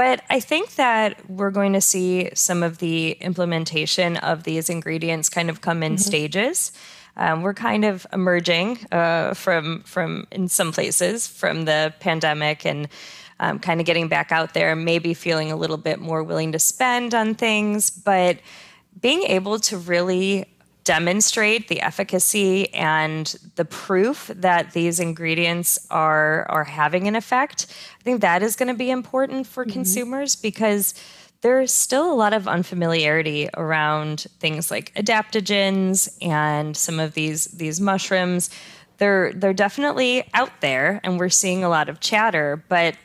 But 0.00 0.22
I 0.30 0.40
think 0.40 0.76
that 0.76 1.28
we're 1.28 1.50
going 1.50 1.74
to 1.74 1.80
see 1.82 2.30
some 2.32 2.62
of 2.62 2.78
the 2.78 3.10
implementation 3.20 4.16
of 4.16 4.44
these 4.44 4.70
ingredients 4.70 5.28
kind 5.28 5.50
of 5.50 5.60
come 5.60 5.82
in 5.82 5.96
mm-hmm. 5.96 6.00
stages. 6.00 6.72
Um, 7.18 7.42
we're 7.42 7.52
kind 7.52 7.84
of 7.84 8.06
emerging 8.10 8.78
uh, 8.90 9.34
from 9.34 9.82
from 9.82 10.26
in 10.32 10.48
some 10.48 10.72
places 10.72 11.26
from 11.26 11.66
the 11.66 11.92
pandemic 12.00 12.64
and 12.64 12.88
um, 13.40 13.58
kind 13.58 13.78
of 13.78 13.84
getting 13.84 14.08
back 14.08 14.32
out 14.32 14.54
there, 14.54 14.74
maybe 14.74 15.12
feeling 15.12 15.52
a 15.52 15.56
little 15.56 15.76
bit 15.76 15.98
more 15.98 16.22
willing 16.22 16.52
to 16.52 16.58
spend 16.58 17.14
on 17.14 17.34
things, 17.34 17.90
but 17.90 18.38
being 19.02 19.24
able 19.24 19.58
to 19.58 19.76
really 19.76 20.46
demonstrate 20.90 21.68
the 21.68 21.80
efficacy 21.80 22.74
and 22.74 23.36
the 23.54 23.64
proof 23.64 24.28
that 24.34 24.72
these 24.72 24.98
ingredients 24.98 25.86
are 25.88 26.44
are 26.48 26.64
having 26.64 27.06
an 27.06 27.14
effect 27.14 27.68
i 28.00 28.02
think 28.02 28.20
that 28.22 28.42
is 28.42 28.56
going 28.56 28.66
to 28.66 28.74
be 28.74 28.90
important 28.90 29.46
for 29.46 29.62
mm-hmm. 29.62 29.72
consumers 29.72 30.34
because 30.34 30.92
there's 31.42 31.72
still 31.72 32.12
a 32.12 32.16
lot 32.24 32.32
of 32.32 32.48
unfamiliarity 32.48 33.48
around 33.56 34.26
things 34.40 34.68
like 34.68 34.92
adaptogens 34.96 36.08
and 36.20 36.76
some 36.76 36.98
of 36.98 37.14
these 37.14 37.44
these 37.62 37.80
mushrooms 37.80 38.50
they're 38.98 39.32
they're 39.34 39.52
definitely 39.52 40.24
out 40.34 40.60
there 40.60 40.98
and 41.04 41.20
we're 41.20 41.28
seeing 41.28 41.62
a 41.62 41.68
lot 41.68 41.88
of 41.88 42.00
chatter 42.00 42.64
but 42.68 42.96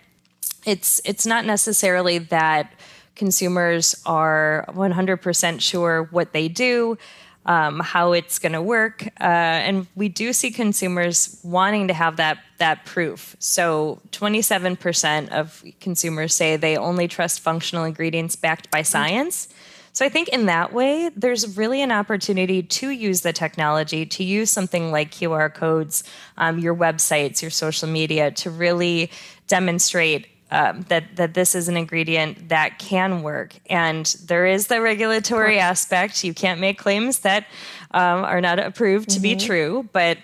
it's 0.66 1.00
it's 1.06 1.28
not 1.28 1.46
necessarily 1.46 2.18
that 2.18 2.74
consumers 3.16 3.96
are 4.06 4.66
100% 4.70 5.62
sure 5.62 6.04
what 6.12 6.34
they 6.34 6.48
do 6.48 6.98
um, 7.46 7.80
how 7.80 8.14
it's 8.14 8.40
going 8.40 8.54
to 8.54 8.62
work, 8.62 9.06
uh, 9.20 9.24
and 9.24 9.88
we 9.96 10.10
do 10.10 10.34
see 10.34 10.52
consumers 10.52 11.40
wanting 11.44 11.88
to 11.88 11.94
have 11.94 12.18
that 12.18 12.40
that 12.58 12.86
proof. 12.86 13.36
So, 13.40 14.02
27% 14.12 15.30
of 15.30 15.64
consumers 15.80 16.34
say 16.34 16.56
they 16.56 16.78
only 16.78 17.08
trust 17.08 17.42
functional 17.42 17.84
ingredients 17.84 18.36
backed 18.36 18.72
by 18.72 18.82
science. 18.82 19.50
So, 19.92 20.06
I 20.06 20.10
think 20.10 20.30
in 20.30 20.46
that 20.48 20.74
way, 20.74 21.10
there's 21.16 21.58
really 21.58 21.82
an 21.82 21.92
opportunity 21.92 22.64
to 22.64 22.90
use 22.90 23.22
the 23.22 23.34
technology, 23.34 24.06
to 24.06 24.24
use 24.24 24.50
something 24.50 24.92
like 24.92 25.12
QR 25.12 25.54
codes, 25.54 26.04
um, 26.38 26.60
your 26.60 26.76
websites, 26.76 27.42
your 27.42 27.52
social 27.52 27.90
media, 27.90 28.32
to 28.32 28.50
really 28.50 29.12
demonstrate 29.48 30.28
um, 30.52 30.82
that 30.90 31.16
that 31.16 31.34
this 31.34 31.56
is 31.56 31.68
an 31.68 31.78
ingredient 31.78 32.50
that 32.50 32.80
can 32.80 33.24
work. 33.24 33.56
And 33.70 34.06
there 34.26 34.46
is 34.46 34.68
the 34.68 34.82
regulatory 34.82 35.60
aspect. 35.60 36.24
You 36.24 36.34
can't 36.34 36.60
make 36.60 36.78
claims 36.78 37.20
that 37.20 37.48
um, 37.92 38.24
are 38.24 38.42
not 38.42 38.60
approved 38.60 39.10
to 39.10 39.16
mm-hmm. 39.16 39.24
be 39.24 39.36
true, 39.36 39.90
but 39.92 40.18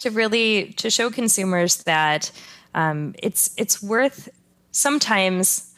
to 0.00 0.10
really 0.10 0.72
to 0.74 0.90
show 0.90 1.10
consumers 1.10 1.84
that 1.84 2.30
um, 2.74 3.14
it's 3.22 3.54
it's 3.56 3.82
worth 3.82 4.28
sometimes 4.72 5.74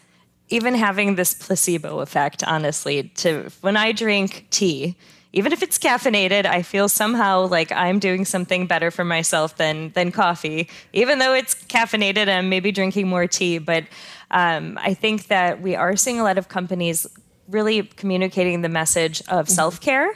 even 0.49 0.75
having 0.75 1.15
this 1.15 1.35
placebo 1.35 2.01
effect. 2.01 2.43
Honestly, 2.43 3.05
to 3.17 3.51
when 3.61 3.77
I 3.77 3.93
drink 3.93 4.47
tea 4.51 4.97
even 5.33 5.53
if 5.53 5.63
it's 5.63 5.79
caffeinated, 5.79 6.47
I 6.47 6.63
feel 6.63 6.89
somehow 6.89 7.47
like 7.47 7.71
I'm 7.73 7.99
doing 7.99 8.25
something 8.25 8.67
better 8.67 8.91
for 8.91 9.05
myself 9.05 9.57
than 9.57 9.91
than 9.91 10.11
coffee, 10.11 10.69
even 10.93 11.19
though 11.19 11.35
it's 11.35 11.55
caffeinated 11.55 12.17
and 12.17 12.31
I'm 12.31 12.49
maybe 12.49 12.73
drinking 12.73 13.09
more 13.09 13.27
tea. 13.27 13.59
But 13.59 13.85
um, 14.31 14.79
I 14.81 14.95
think 14.95 15.29
that 15.29 15.61
we 15.61 15.75
are 15.77 15.97
seeing 15.97 16.19
a 16.19 16.23
lot 16.23 16.39
of 16.39 16.49
companies 16.49 17.07
really 17.49 17.83
communicating 17.83 18.63
the 18.63 18.69
message 18.69 19.21
of 19.23 19.47
mm-hmm. 19.47 19.55
self 19.55 19.81
care. 19.81 20.11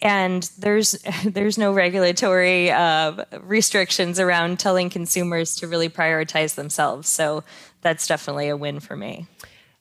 And 0.00 0.48
there's 0.58 0.92
there's 1.24 1.58
no 1.58 1.72
regulatory 1.72 2.70
uh, 2.70 3.24
restrictions 3.40 4.20
around 4.20 4.60
telling 4.60 4.90
consumers 4.90 5.56
to 5.56 5.66
really 5.66 5.88
prioritize 5.88 6.54
themselves. 6.54 7.08
So 7.08 7.42
that's 7.80 8.06
definitely 8.06 8.48
a 8.48 8.56
win 8.56 8.78
for 8.78 8.96
me. 8.96 9.26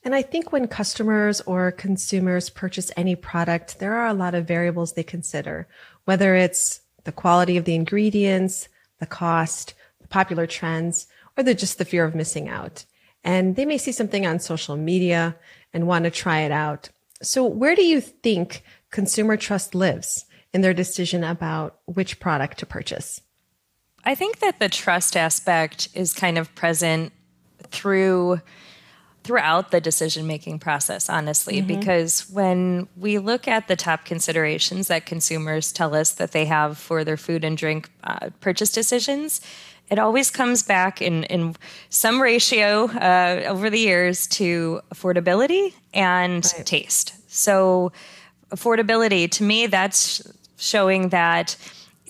And 0.04 0.16
I 0.16 0.24
think 0.24 0.52
when 0.52 0.68
customers 0.68 1.42
or 1.42 1.72
consumers 1.72 2.50
purchase 2.50 2.92
any 2.98 3.16
product, 3.16 3.80
there 3.80 3.94
are 3.94 4.08
a 4.08 4.14
lot 4.14 4.34
of 4.34 4.48
variables 4.48 4.94
they 4.94 5.04
consider, 5.04 5.68
whether 6.06 6.36
it's 6.36 6.82
the 7.04 7.12
quality 7.12 7.58
of 7.58 7.66
the 7.66 7.76
ingredients, 7.76 8.68
the 9.00 9.06
cost, 9.06 9.76
the 10.02 10.08
popular 10.08 10.48
trends, 10.48 11.08
or 11.38 11.44
the, 11.44 11.54
just 11.54 11.78
the 11.78 11.86
fear 11.86 12.04
of 12.04 12.16
missing 12.16 12.50
out. 12.50 12.86
And 13.24 13.56
they 13.56 13.66
may 13.66 13.78
see 13.78 13.92
something 13.92 14.26
on 14.26 14.40
social 14.40 14.76
media 14.76 15.36
and 15.74 15.88
want 15.88 16.06
to 16.06 16.12
try 16.12 16.40
it 16.40 16.52
out. 16.52 16.90
So 17.22 17.46
where 17.46 17.76
do 17.76 17.84
you 17.84 18.02
think 18.02 18.64
consumer 18.90 19.38
trust 19.38 19.76
lives 19.76 20.26
in 20.54 20.62
their 20.62 20.74
decision 20.74 21.24
about 21.24 21.80
which 21.86 22.20
product 22.20 22.58
to 22.60 22.66
purchase? 22.66 23.22
I 24.04 24.16
think 24.16 24.40
that 24.40 24.60
the 24.60 24.70
trust 24.70 25.16
aspect 25.16 25.90
is 25.94 26.14
kind 26.14 26.40
of 26.40 26.54
present 26.56 27.14
through 27.70 28.42
throughout 29.24 29.72
the 29.72 29.80
decision 29.80 30.26
making 30.26 30.60
process, 30.60 31.10
honestly, 31.10 31.58
mm-hmm. 31.58 31.80
because 31.80 32.30
when 32.30 32.88
we 32.98 33.20
look 33.20 33.48
at 33.48 33.68
the 33.68 33.76
top 33.76 34.04
considerations 34.06 34.88
that 34.88 35.06
consumers 35.06 35.72
tell 35.72 35.96
us 35.96 36.14
that 36.14 36.32
they 36.32 36.46
have 36.46 36.78
for 36.78 37.04
their 37.04 37.18
food 37.18 37.44
and 37.44 37.58
drink 37.58 37.90
uh, 38.04 38.30
purchase 38.40 38.72
decisions, 38.72 39.42
it 39.90 40.00
always 40.00 40.32
comes 40.32 40.64
back 40.64 41.02
in, 41.02 41.26
in 41.26 41.56
some 41.90 42.22
ratio 42.22 42.86
uh, 42.86 43.44
over 43.48 43.70
the 43.70 43.80
years 43.80 44.26
to 44.28 44.82
affordability 44.94 45.74
and 45.94 46.50
right. 46.58 46.66
taste. 46.66 47.14
So, 47.28 47.92
affordability, 48.52 49.30
to 49.32 49.44
me, 49.44 49.68
that's 49.68 50.22
showing 50.58 51.10
that 51.10 51.58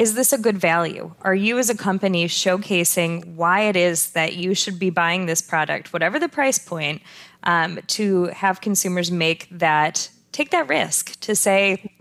is 0.02 0.16
this 0.16 0.34
a 0.34 0.38
good 0.40 0.58
value? 0.58 1.14
Are 1.22 1.36
you 1.36 1.60
as 1.60 1.70
a 1.70 1.78
company 1.78 2.26
showcasing 2.26 3.36
why 3.36 3.62
it 3.62 3.76
is 3.76 4.14
that 4.14 4.34
you 4.34 4.56
should 4.56 4.80
be 4.80 4.90
buying 4.90 5.28
this 5.28 5.44
product, 5.44 5.94
whatever 5.94 6.18
the 6.18 6.28
price 6.28 6.58
point, 6.58 7.04
um, 7.44 7.80
to 7.86 8.26
have 8.26 8.62
consumers 8.62 9.12
make 9.12 9.48
that 9.52 10.10
take 10.32 10.50
that 10.50 10.68
risk 10.68 11.20
to 11.20 11.36
say 11.36 11.92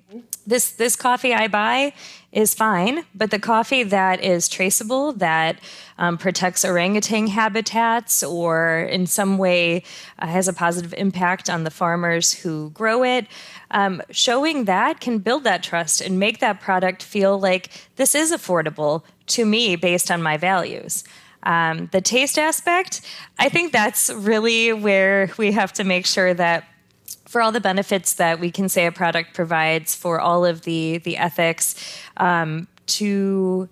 this 0.46 0.72
this 0.72 0.96
coffee 0.96 1.34
I 1.34 1.48
buy 1.48 1.92
is 2.32 2.54
fine, 2.54 3.04
but 3.14 3.30
the 3.30 3.38
coffee 3.38 3.82
that 3.82 4.22
is 4.22 4.48
traceable, 4.48 5.12
that 5.14 5.58
um, 5.98 6.16
protects 6.16 6.64
orangutan 6.64 7.26
habitats, 7.26 8.22
or 8.22 8.80
in 8.80 9.06
some 9.06 9.38
way 9.38 9.82
uh, 10.18 10.26
has 10.26 10.48
a 10.48 10.52
positive 10.52 10.94
impact 10.96 11.50
on 11.50 11.64
the 11.64 11.70
farmers 11.70 12.32
who 12.32 12.70
grow 12.70 13.02
it, 13.02 13.26
um, 13.72 14.00
showing 14.10 14.64
that 14.66 15.00
can 15.00 15.18
build 15.18 15.44
that 15.44 15.62
trust 15.62 16.00
and 16.00 16.18
make 16.18 16.38
that 16.40 16.60
product 16.60 17.02
feel 17.02 17.38
like 17.38 17.70
this 17.96 18.14
is 18.14 18.32
affordable 18.32 19.02
to 19.26 19.44
me 19.44 19.76
based 19.76 20.10
on 20.10 20.22
my 20.22 20.36
values. 20.36 21.04
Um, 21.42 21.88
the 21.92 22.00
taste 22.00 22.38
aspect, 22.38 23.00
I 23.38 23.48
think 23.48 23.72
that's 23.72 24.10
really 24.10 24.72
where 24.72 25.30
we 25.38 25.52
have 25.52 25.72
to 25.74 25.84
make 25.84 26.06
sure 26.06 26.34
that 26.34 26.64
for 27.30 27.40
all 27.40 27.52
the 27.52 27.60
benefits 27.60 28.14
that 28.14 28.40
we 28.40 28.50
can 28.50 28.68
say 28.68 28.86
a 28.86 28.92
product 28.92 29.34
provides, 29.34 29.94
for 29.94 30.20
all 30.20 30.44
of 30.44 30.62
the 30.62 30.98
the 30.98 31.16
ethics, 31.16 31.76
um, 32.16 32.66
to 32.86 33.68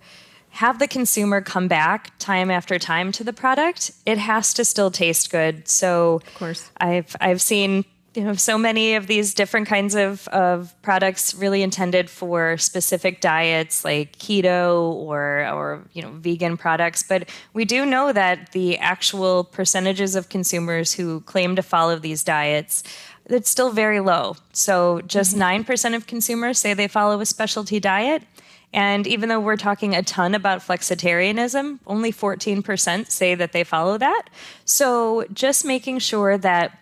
have 0.51 0.79
the 0.79 0.87
consumer 0.87 1.41
come 1.41 1.67
back 1.67 2.17
time 2.21 2.53
after 2.53 2.79
time 2.79 3.11
to 3.11 3.25
the 3.25 3.33
product, 3.33 3.91
it 4.07 4.17
has 4.17 4.55
to 4.55 4.65
still 4.65 4.93
taste 4.93 5.33
good. 5.33 5.67
So, 5.67 6.21
of 6.25 6.35
course, 6.37 6.71
I've 6.81 7.17
I've 7.21 7.43
seen 7.43 7.85
you 8.15 8.25
know 8.25 8.35
so 8.35 8.57
many 8.57 8.95
of 8.95 9.07
these 9.07 9.35
different 9.35 9.69
kinds 9.69 9.95
of, 9.95 10.27
of 10.29 10.75
products 10.83 11.35
really 11.35 11.63
intended 11.63 12.09
for 12.09 12.57
specific 12.59 13.21
diets 13.21 13.85
like 13.85 14.17
keto 14.19 14.93
or 14.93 15.47
or 15.53 15.85
you 15.93 16.03
know 16.03 16.11
vegan 16.13 16.57
products 16.57 17.03
but 17.03 17.29
we 17.53 17.65
do 17.65 17.85
know 17.85 18.13
that 18.13 18.51
the 18.53 18.79
actual 18.79 19.45
percentages 19.45 20.17
of 20.17 20.29
consumers 20.31 20.95
who 20.95 21.21
claim 21.23 21.55
to 21.55 21.63
follow 21.63 21.97
these 21.97 22.25
diets 22.25 22.83
it's 23.29 23.51
still 23.51 23.71
very 23.71 24.01
low 24.01 24.37
so 24.53 25.01
just 25.03 25.37
mm-hmm. 25.37 25.71
9% 25.71 25.95
of 25.95 26.07
consumers 26.07 26.59
say 26.59 26.75
they 26.75 26.89
follow 26.89 27.21
a 27.21 27.27
specialty 27.27 27.79
diet 27.79 28.23
and 28.73 29.07
even 29.07 29.29
though 29.29 29.41
we're 29.41 29.57
talking 29.57 29.95
a 29.95 30.03
ton 30.03 30.35
about 30.35 30.61
flexitarianism, 30.61 31.79
only 31.87 32.13
14% 32.13 33.11
say 33.11 33.35
that 33.35 33.53
they 33.53 33.65
follow 33.65 33.97
that. 33.97 34.25
So 34.65 35.25
just 35.33 35.65
making 35.65 36.01
sure 36.01 36.37
that 36.37 36.79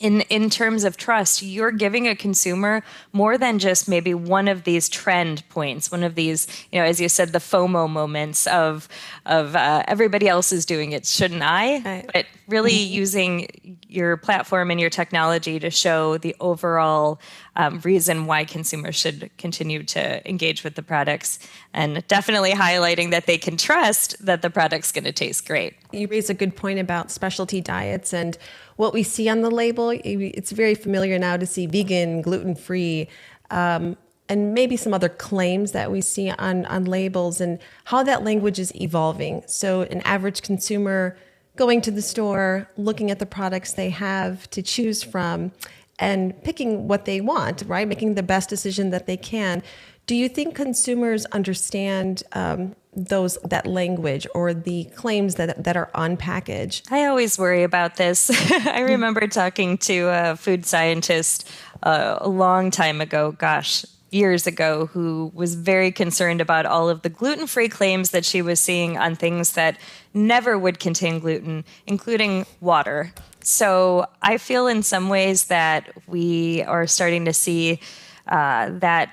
in 0.00 0.22
in 0.22 0.50
terms 0.50 0.82
of 0.82 0.96
trust 0.96 1.42
you're 1.42 1.70
giving 1.70 2.08
a 2.08 2.16
consumer 2.16 2.82
more 3.12 3.38
than 3.38 3.58
just 3.58 3.88
maybe 3.88 4.14
one 4.14 4.48
of 4.48 4.64
these 4.64 4.88
trend 4.88 5.46
points 5.50 5.92
one 5.92 6.02
of 6.02 6.14
these 6.14 6.46
you 6.72 6.80
know 6.80 6.84
as 6.84 7.00
you 7.00 7.08
said 7.08 7.32
the 7.32 7.38
fomo 7.38 7.88
moments 7.88 8.46
of 8.48 8.88
of 9.26 9.54
uh, 9.54 9.84
everybody 9.86 10.26
else 10.26 10.50
is 10.50 10.64
doing 10.64 10.92
it 10.92 11.06
shouldn't 11.06 11.42
i 11.42 11.78
right. 11.80 12.10
but 12.12 12.26
really 12.48 12.72
mm-hmm. 12.72 12.94
using 12.94 13.78
your 13.88 14.16
platform 14.16 14.70
and 14.70 14.80
your 14.80 14.90
technology 14.90 15.60
to 15.60 15.70
show 15.70 16.18
the 16.18 16.34
overall 16.40 17.20
um, 17.60 17.80
reason 17.80 18.26
why 18.26 18.44
consumers 18.44 18.96
should 18.96 19.30
continue 19.36 19.82
to 19.82 20.28
engage 20.28 20.64
with 20.64 20.74
the 20.74 20.82
products 20.82 21.38
and 21.74 22.06
definitely 22.08 22.52
highlighting 22.52 23.10
that 23.10 23.26
they 23.26 23.38
can 23.38 23.56
trust 23.56 24.14
that 24.24 24.42
the 24.42 24.50
product's 24.50 24.92
going 24.92 25.04
to 25.04 25.12
taste 25.12 25.46
great 25.46 25.74
you 25.92 26.06
raise 26.06 26.30
a 26.30 26.34
good 26.34 26.56
point 26.56 26.78
about 26.78 27.10
specialty 27.10 27.60
diets 27.60 28.12
and 28.12 28.38
what 28.80 28.94
we 28.94 29.02
see 29.02 29.28
on 29.28 29.42
the 29.42 29.50
label. 29.50 29.90
It's 30.02 30.52
very 30.52 30.74
familiar 30.74 31.18
now 31.18 31.36
to 31.36 31.44
see 31.44 31.66
vegan, 31.66 32.22
gluten 32.22 32.54
free, 32.54 33.08
um, 33.50 33.96
and 34.30 34.54
maybe 34.54 34.76
some 34.76 34.94
other 34.94 35.10
claims 35.10 35.72
that 35.72 35.92
we 35.92 36.00
see 36.00 36.30
on, 36.30 36.64
on 36.64 36.86
labels 36.86 37.42
and 37.42 37.58
how 37.84 38.02
that 38.04 38.24
language 38.24 38.58
is 38.58 38.74
evolving. 38.80 39.42
So, 39.46 39.82
an 39.82 40.00
average 40.02 40.40
consumer 40.40 41.18
going 41.56 41.82
to 41.82 41.90
the 41.90 42.00
store, 42.00 42.70
looking 42.78 43.10
at 43.10 43.18
the 43.18 43.26
products 43.26 43.74
they 43.74 43.90
have 43.90 44.48
to 44.50 44.62
choose 44.62 45.02
from, 45.02 45.52
and 46.00 46.42
picking 46.42 46.88
what 46.88 47.04
they 47.04 47.20
want, 47.20 47.62
right? 47.66 47.86
Making 47.86 48.14
the 48.14 48.22
best 48.22 48.48
decision 48.48 48.90
that 48.90 49.06
they 49.06 49.16
can. 49.16 49.62
Do 50.06 50.16
you 50.16 50.28
think 50.28 50.56
consumers 50.56 51.24
understand 51.26 52.24
um, 52.32 52.74
those 52.94 53.38
that 53.44 53.66
language 53.66 54.26
or 54.34 54.52
the 54.52 54.84
claims 54.96 55.36
that 55.36 55.62
that 55.62 55.76
are 55.76 55.90
on 55.94 56.16
package. 56.16 56.82
I 56.90 57.04
always 57.06 57.38
worry 57.38 57.62
about 57.62 57.96
this. 57.96 58.30
I 58.66 58.80
remember 58.80 59.26
talking 59.28 59.78
to 59.78 60.08
a 60.08 60.36
food 60.36 60.66
scientist 60.66 61.48
uh, 61.82 62.18
a 62.20 62.28
long 62.28 62.70
time 62.70 63.00
ago, 63.00 63.32
gosh, 63.32 63.84
years 64.10 64.46
ago, 64.46 64.86
who 64.86 65.30
was 65.34 65.54
very 65.54 65.92
concerned 65.92 66.40
about 66.40 66.66
all 66.66 66.88
of 66.88 67.02
the 67.02 67.08
gluten-free 67.08 67.68
claims 67.68 68.10
that 68.10 68.24
she 68.24 68.42
was 68.42 68.60
seeing 68.60 68.98
on 68.98 69.14
things 69.14 69.52
that 69.52 69.78
never 70.12 70.58
would 70.58 70.80
contain 70.80 71.20
gluten, 71.20 71.64
including 71.86 72.46
water. 72.60 73.12
So 73.42 74.06
I 74.22 74.38
feel 74.38 74.66
in 74.66 74.82
some 74.82 75.08
ways 75.08 75.46
that 75.46 75.90
we 76.06 76.62
are 76.62 76.86
starting 76.86 77.24
to 77.24 77.32
see 77.32 77.80
uh, 78.26 78.70
that 78.78 79.12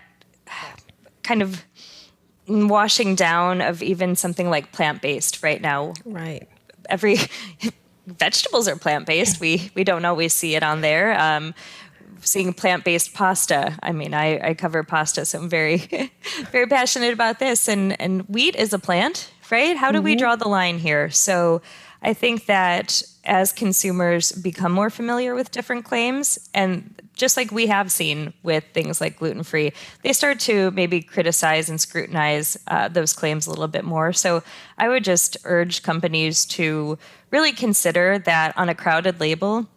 kind 1.23 1.41
of 1.41 1.63
washing 2.47 3.15
down 3.15 3.61
of 3.61 3.83
even 3.83 4.15
something 4.15 4.49
like 4.49 4.71
plant 4.71 5.01
based 5.01 5.43
right 5.43 5.61
now. 5.61 5.93
Right. 6.05 6.47
Every 6.89 7.17
vegetables 8.07 8.67
are 8.67 8.75
plant 8.75 9.05
based. 9.05 9.39
We 9.39 9.71
we 9.75 9.83
don't 9.83 10.05
always 10.05 10.33
see 10.33 10.55
it 10.55 10.63
on 10.63 10.81
there. 10.81 11.19
Um, 11.19 11.53
seeing 12.21 12.53
plant 12.53 12.83
based 12.83 13.13
pasta. 13.13 13.77
I 13.81 13.91
mean, 13.91 14.13
I, 14.13 14.49
I 14.49 14.53
cover 14.53 14.83
pasta, 14.83 15.25
so 15.25 15.39
I'm 15.39 15.49
very 15.49 15.77
very 16.51 16.67
passionate 16.67 17.13
about 17.13 17.39
this. 17.39 17.67
And 17.67 17.99
and 18.01 18.21
wheat 18.29 18.55
is 18.55 18.73
a 18.73 18.79
plant, 18.79 19.31
right? 19.51 19.77
How 19.77 19.91
do 19.91 19.99
mm-hmm. 19.99 20.05
we 20.05 20.15
draw 20.15 20.35
the 20.35 20.47
line 20.47 20.79
here? 20.79 21.09
So 21.09 21.61
I 22.01 22.13
think 22.13 22.45
that 22.45 23.01
as 23.25 23.51
consumers 23.51 24.31
become 24.31 24.71
more 24.71 24.89
familiar 24.89 25.35
with 25.35 25.51
different 25.51 25.83
claims 25.83 26.49
and 26.53 26.93
just 27.17 27.35
like 27.35 27.51
we 27.51 27.67
have 27.67 27.91
seen 27.91 28.31
with 28.43 28.63
things 28.73 29.01
like 29.01 29.17
gluten 29.17 29.43
free, 29.43 29.73
they 30.03 30.13
start 30.13 30.39
to 30.41 30.71
maybe 30.71 31.01
criticize 31.01 31.67
and 31.67 31.81
scrutinize 31.81 32.57
uh, 32.67 32.87
those 32.87 33.11
claims 33.11 33.47
a 33.47 33.49
little 33.49 33.67
bit 33.67 33.83
more. 33.83 34.13
So 34.13 34.43
I 34.77 34.87
would 34.87 35.03
just 35.03 35.35
urge 35.43 35.81
companies 35.81 36.45
to 36.45 36.97
really 37.31 37.51
consider 37.51 38.19
that 38.19 38.55
on 38.57 38.69
a 38.69 38.75
crowded 38.75 39.19
label, 39.19 39.67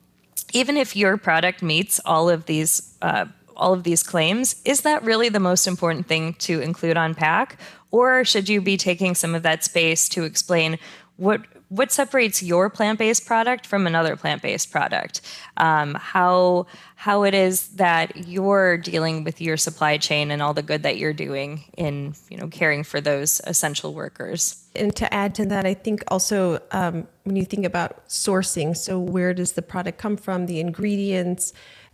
even 0.53 0.77
if 0.77 0.97
your 0.97 1.17
product 1.17 1.63
meets 1.63 2.01
all 2.05 2.29
of 2.29 2.47
these. 2.47 2.95
Uh, 3.03 3.27
all 3.57 3.75
of 3.75 3.83
these 3.83 4.03
claims, 4.03 4.57
is 4.65 4.81
that 4.81 5.03
really 5.05 5.29
the 5.29 5.39
most 5.39 5.67
important 5.67 6.07
thing 6.07 6.33
to 6.33 6.63
include 6.63 6.97
on 6.97 7.15
pack? 7.15 7.61
Or 7.91 8.25
should 8.25 8.49
you 8.49 8.63
be 8.63 8.79
taking 8.79 9.15
some 9.15 9.35
of 9.35 9.43
that 9.43 9.63
space 9.63 10.09
to 10.11 10.25
explain 10.25 10.79
what 11.19 11.43
what 11.71 11.93
separates 11.93 12.43
your 12.43 12.69
plant-based 12.69 13.25
product 13.25 13.65
from 13.65 13.87
another 13.87 14.17
plant-based 14.17 14.73
product? 14.73 15.21
Um, 15.57 15.95
how 15.95 16.67
how 16.97 17.23
it 17.23 17.33
is 17.33 17.69
that 17.69 18.29
you're 18.29 18.77
dealing 18.77 19.25
with 19.25 19.41
your 19.41 19.57
supply 19.57 19.97
chain 19.97 20.31
and 20.31 20.43
all 20.43 20.53
the 20.53 20.63
good 20.63 20.83
that 20.83 20.99
you're 20.99 21.15
doing 21.15 21.65
in 21.79 22.15
you 22.29 22.37
know 22.37 22.49
caring 22.49 22.83
for 22.83 23.01
those 23.01 23.41
essential 23.47 23.95
workers? 23.95 24.67
And 24.75 24.95
to 24.97 25.13
add 25.13 25.35
to 25.37 25.47
that 25.47 25.65
i 25.67 25.75
think 25.75 26.05
also 26.09 26.61
um, 26.73 27.07
when 27.25 27.37
you 27.37 27.45
think 27.45 27.65
about 27.65 28.07
sourcing 28.09 28.77
so 28.77 28.99
where 28.99 29.33
does 29.33 29.53
the 29.53 29.63
product 29.63 29.99
come 29.99 30.17
from 30.17 30.47
the 30.47 30.61
ingredients? 30.61 31.53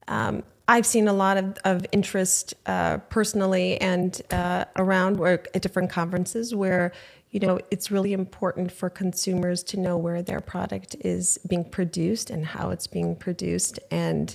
Um, 0.08 0.42
I've 0.68 0.86
seen 0.86 1.06
a 1.06 1.12
lot 1.12 1.36
of, 1.36 1.56
of 1.64 1.86
interest 1.92 2.54
uh, 2.66 2.98
personally 3.08 3.80
and 3.80 4.20
uh, 4.32 4.64
around 4.76 5.16
work 5.18 5.48
at 5.54 5.62
different 5.62 5.90
conferences 5.90 6.54
where 6.54 6.92
you 7.36 7.46
know, 7.46 7.60
it's 7.70 7.90
really 7.90 8.14
important 8.14 8.72
for 8.72 8.88
consumers 8.88 9.62
to 9.62 9.78
know 9.78 9.98
where 9.98 10.22
their 10.22 10.40
product 10.40 10.96
is 11.00 11.38
being 11.46 11.66
produced 11.66 12.30
and 12.30 12.46
how 12.46 12.70
it's 12.70 12.86
being 12.86 13.14
produced. 13.14 13.78
And 13.90 14.34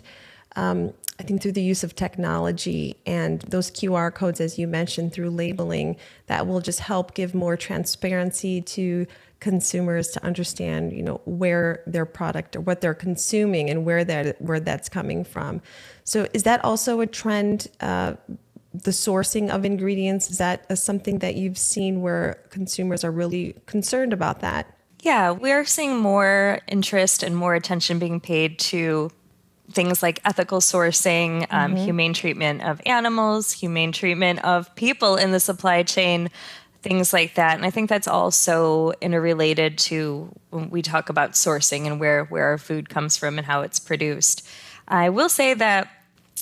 um, 0.56 0.94
I 1.20 1.24
think 1.24 1.42
through 1.42 1.54
the 1.54 1.64
use 1.64 1.84
of 1.84 1.96
technology 1.96 2.98
and 3.08 3.42
those 3.42 3.72
QR 3.72 4.14
codes, 4.14 4.40
as 4.40 4.60
you 4.60 4.68
mentioned, 4.68 5.14
through 5.14 5.32
labeling, 5.32 5.96
that 6.28 6.46
will 6.46 6.62
just 6.62 6.82
help 6.82 7.16
give 7.16 7.34
more 7.34 7.58
transparency 7.58 8.62
to 8.62 9.08
consumers 9.40 10.10
to 10.10 10.24
understand, 10.24 10.94
you 10.94 11.02
know, 11.02 11.22
where 11.26 11.82
their 11.88 12.06
product 12.06 12.56
or 12.56 12.62
what 12.62 12.82
they're 12.82 12.94
consuming 12.94 13.72
and 13.72 13.84
where 13.84 14.04
that 14.04 14.40
where 14.40 14.60
that's 14.60 14.90
coming 14.90 15.24
from. 15.24 15.60
So, 16.04 16.28
is 16.36 16.44
that 16.44 16.64
also 16.64 17.00
a 17.00 17.08
trend 17.08 17.68
uh, 17.80 18.14
the 18.74 18.92
sourcing 18.92 19.50
of 19.50 19.66
ingredients 19.66 20.30
is 20.30 20.38
that 20.38 20.78
something 20.78 21.20
that 21.20 21.36
you've 21.36 21.58
seen 21.58 22.02
where 22.02 22.44
consumers 22.50 23.04
are 23.04 23.12
really 23.12 23.56
concerned 23.66 24.14
about 24.14 24.40
that? 24.42 24.78
Yeah 25.02 25.32
we're 25.32 25.66
seeing 25.66 25.98
more 25.98 26.60
interest 26.68 27.24
and 27.24 27.36
more 27.36 27.56
attention 27.56 28.00
being 28.00 28.20
paid 28.20 28.60
to 28.60 29.12
things 29.72 30.04
like 30.04 30.20
ethical 30.26 30.60
sourcing 30.60 31.48
um, 31.50 31.74
mm-hmm. 31.74 31.84
humane 31.84 32.14
treatment 32.14 32.62
of 32.62 32.82
animals 32.86 33.52
humane 33.52 33.92
treatment 33.92 34.44
of 34.44 34.74
people 34.76 35.16
in 35.16 35.32
the 35.32 35.40
supply 35.40 35.82
chain 35.82 36.30
things 36.82 37.14
like 37.14 37.36
that. 37.36 37.56
And 37.56 37.66
i 37.66 37.70
think 37.70 37.90
that's 37.90 38.08
also 38.08 38.92
interrelated 39.02 39.78
to 39.80 40.34
when 40.50 40.70
we 40.70 40.82
talk 40.82 41.10
about 41.10 41.34
sourcing 41.34 41.86
and 41.86 42.00
where 42.00 42.26
where 42.26 42.46
our 42.46 42.58
food 42.58 42.90
comes 42.90 43.18
from 43.18 43.38
and 43.38 43.46
how 43.46 43.62
it's 43.62 43.80
produced. 43.80 44.48
I 44.88 45.10
will 45.10 45.30
say 45.30 45.54
that 45.54 45.88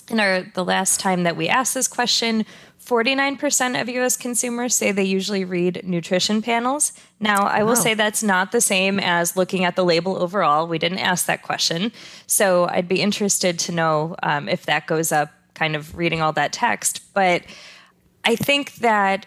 in 0.09 0.19
our 0.19 0.41
the 0.41 0.65
last 0.65 0.99
time 0.99 1.23
that 1.23 1.35
we 1.35 1.47
asked 1.47 1.73
this 1.73 1.87
question, 1.87 2.45
49% 2.83 3.79
of 3.79 3.89
US 3.89 4.17
consumers 4.17 4.75
say 4.75 4.91
they 4.91 5.03
usually 5.03 5.45
read 5.45 5.81
nutrition 5.83 6.41
panels. 6.41 6.91
Now, 7.19 7.45
I 7.45 7.61
will 7.61 7.73
wow. 7.73 7.75
say 7.75 7.93
that's 7.93 8.23
not 8.23 8.51
the 8.51 8.61
same 8.61 8.99
as 8.99 9.35
looking 9.35 9.63
at 9.63 9.75
the 9.75 9.85
label 9.85 10.17
overall. 10.17 10.67
We 10.67 10.79
didn't 10.79 10.99
ask 10.99 11.25
that 11.27 11.43
question. 11.43 11.91
So 12.25 12.67
I'd 12.67 12.87
be 12.87 13.01
interested 13.01 13.59
to 13.59 13.71
know 13.71 14.15
um, 14.23 14.49
if 14.49 14.65
that 14.65 14.87
goes 14.87 15.11
up, 15.11 15.29
kind 15.53 15.75
of 15.75 15.95
reading 15.97 16.21
all 16.21 16.33
that 16.33 16.53
text. 16.53 17.01
But 17.13 17.43
I 18.23 18.35
think 18.35 18.75
that 18.75 19.25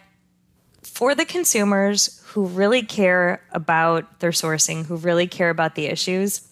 for 0.82 1.14
the 1.14 1.24
consumers 1.24 2.22
who 2.26 2.46
really 2.46 2.82
care 2.82 3.42
about 3.52 4.20
their 4.20 4.30
sourcing, 4.30 4.86
who 4.86 4.96
really 4.96 5.26
care 5.26 5.50
about 5.50 5.74
the 5.74 5.86
issues, 5.86 6.48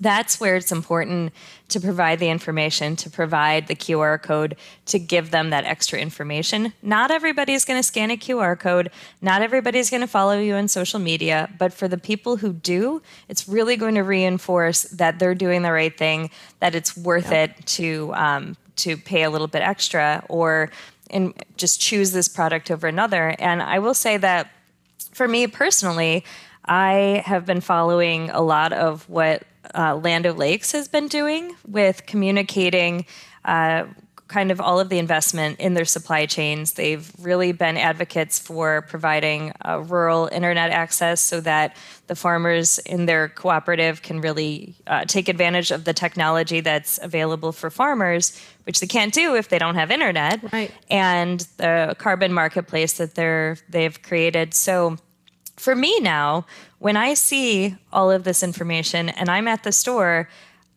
that's 0.00 0.40
where 0.40 0.56
it's 0.56 0.72
important 0.72 1.32
to 1.68 1.80
provide 1.80 2.18
the 2.18 2.28
information, 2.28 2.96
to 2.96 3.10
provide 3.10 3.68
the 3.68 3.74
QR 3.74 4.20
code, 4.20 4.56
to 4.86 4.98
give 4.98 5.30
them 5.30 5.50
that 5.50 5.64
extra 5.64 5.98
information. 5.98 6.72
Not 6.82 7.10
everybody 7.10 7.52
is 7.52 7.64
going 7.64 7.78
to 7.78 7.82
scan 7.82 8.10
a 8.10 8.16
QR 8.16 8.58
code, 8.58 8.90
not 9.20 9.42
everybody 9.42 9.78
is 9.78 9.90
going 9.90 10.00
to 10.00 10.06
follow 10.06 10.38
you 10.38 10.54
on 10.54 10.68
social 10.68 10.98
media, 10.98 11.50
but 11.58 11.72
for 11.72 11.86
the 11.86 11.98
people 11.98 12.38
who 12.38 12.52
do, 12.52 13.02
it's 13.28 13.48
really 13.48 13.76
going 13.76 13.94
to 13.94 14.02
reinforce 14.02 14.82
that 14.84 15.18
they're 15.18 15.34
doing 15.34 15.62
the 15.62 15.72
right 15.72 15.96
thing, 15.96 16.30
that 16.60 16.74
it's 16.74 16.96
worth 16.96 17.30
yep. 17.30 17.50
it 17.58 17.66
to 17.66 18.12
um, 18.14 18.56
to 18.76 18.96
pay 18.96 19.24
a 19.24 19.30
little 19.30 19.46
bit 19.46 19.60
extra 19.62 20.24
or 20.28 20.70
and 21.10 21.34
just 21.56 21.80
choose 21.80 22.12
this 22.12 22.28
product 22.28 22.70
over 22.70 22.86
another. 22.86 23.34
And 23.38 23.62
I 23.62 23.78
will 23.78 23.94
say 23.94 24.16
that 24.16 24.50
for 25.12 25.28
me 25.28 25.46
personally, 25.46 26.24
I 26.64 27.22
have 27.26 27.44
been 27.44 27.60
following 27.60 28.30
a 28.30 28.40
lot 28.40 28.72
of 28.72 29.08
what 29.08 29.42
uh, 29.74 29.96
Land 29.96 30.26
O'Lakes 30.26 30.72
has 30.72 30.88
been 30.88 31.08
doing 31.08 31.54
with 31.66 32.06
communicating 32.06 33.06
uh, 33.44 33.84
kind 34.30 34.52
of 34.52 34.60
all 34.60 34.78
of 34.78 34.88
the 34.88 34.98
investment 34.98 35.58
in 35.58 35.74
their 35.74 35.84
supply 35.84 36.24
chains. 36.24 36.74
They've 36.74 37.10
really 37.20 37.50
been 37.50 37.76
advocates 37.76 38.38
for 38.38 38.82
providing 38.82 39.52
uh, 39.66 39.80
rural 39.80 40.28
internet 40.30 40.70
access 40.70 41.20
so 41.20 41.40
that 41.40 41.76
the 42.06 42.14
farmers 42.14 42.78
in 42.78 43.06
their 43.06 43.28
cooperative 43.28 44.02
can 44.02 44.20
really 44.20 44.76
uh, 44.86 45.04
take 45.04 45.28
advantage 45.28 45.72
of 45.72 45.84
the 45.84 45.92
technology 45.92 46.60
that's 46.60 46.98
available 47.02 47.50
for 47.50 47.70
farmers, 47.70 48.40
which 48.64 48.78
they 48.78 48.86
can't 48.86 49.12
do 49.12 49.34
if 49.34 49.48
they 49.48 49.58
don't 49.58 49.74
have 49.74 49.90
internet, 49.90 50.52
right. 50.52 50.70
and 50.88 51.40
the 51.56 51.96
carbon 51.98 52.32
marketplace 52.32 52.94
that 52.94 53.16
they're 53.16 53.56
they've 53.68 54.00
created. 54.00 54.54
So 54.54 54.96
for 55.60 55.74
me 55.74 56.00
now, 56.00 56.46
when 56.78 56.96
I 56.96 57.14
see 57.14 57.76
all 57.92 58.10
of 58.10 58.24
this 58.24 58.42
information 58.42 59.10
and 59.10 59.28
I'm 59.28 59.46
at 59.46 59.62
the 59.62 59.72
store, 59.72 60.28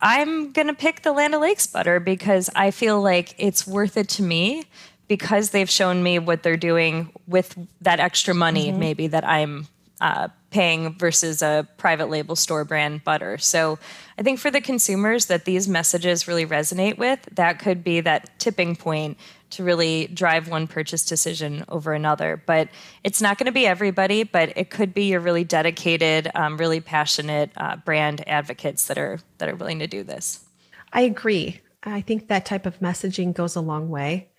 I'm 0.01 0.51
going 0.51 0.67
to 0.67 0.73
pick 0.73 1.01
the 1.01 1.13
Land 1.13 1.33
O'Lakes 1.33 1.65
butter 1.65 1.99
because 2.01 2.49
I 2.55 2.71
feel 2.71 3.01
like 3.01 3.33
it's 3.37 3.65
worth 3.65 3.95
it 3.95 4.09
to 4.09 4.23
me 4.23 4.65
because 5.07 5.51
they've 5.51 5.69
shown 5.69 6.03
me 6.03 6.19
what 6.19 6.43
they're 6.43 6.57
doing 6.57 7.11
with 7.27 7.57
that 7.81 7.99
extra 8.01 8.33
money, 8.33 8.69
mm-hmm. 8.69 8.79
maybe 8.79 9.07
that 9.07 9.25
I'm 9.25 9.67
uh, 10.01 10.27
paying 10.49 10.93
versus 10.97 11.41
a 11.41 11.65
private 11.77 12.09
label 12.09 12.35
store 12.35 12.65
brand 12.65 13.03
butter. 13.05 13.37
So 13.37 13.79
I 14.17 14.23
think 14.23 14.39
for 14.39 14.51
the 14.51 14.59
consumers 14.59 15.27
that 15.27 15.45
these 15.45 15.67
messages 15.67 16.27
really 16.27 16.45
resonate 16.45 16.97
with, 16.97 17.21
that 17.31 17.59
could 17.59 17.83
be 17.83 18.01
that 18.01 18.29
tipping 18.37 18.75
point 18.75 19.17
to 19.53 19.63
really 19.63 20.07
drive 20.07 20.47
one 20.47 20.67
purchase 20.67 21.05
decision 21.05 21.65
over 21.69 21.93
another. 21.93 22.41
But 22.45 22.69
it's 23.03 23.21
not 23.21 23.37
going 23.37 23.45
to 23.45 23.51
be 23.51 23.65
everybody, 23.65 24.23
but 24.23 24.55
it 24.57 24.69
could 24.69 24.93
be 24.93 25.05
your 25.05 25.19
really 25.19 25.43
dedicated, 25.43 26.29
um, 26.35 26.57
really 26.57 26.81
passionate 26.81 27.51
uh, 27.57 27.77
brand 27.77 28.27
advocates 28.27 28.87
that 28.87 28.97
are 28.97 29.19
that 29.37 29.49
are 29.49 29.55
willing 29.55 29.79
to 29.79 29.87
do 29.87 30.03
this. 30.03 30.45
I 30.91 31.01
agree. 31.01 31.61
I 31.83 32.01
think 32.01 32.27
that 32.27 32.45
type 32.45 32.65
of 32.65 32.79
messaging 32.79 33.33
goes 33.33 33.55
a 33.55 33.61
long 33.61 33.89
way. 33.89 34.29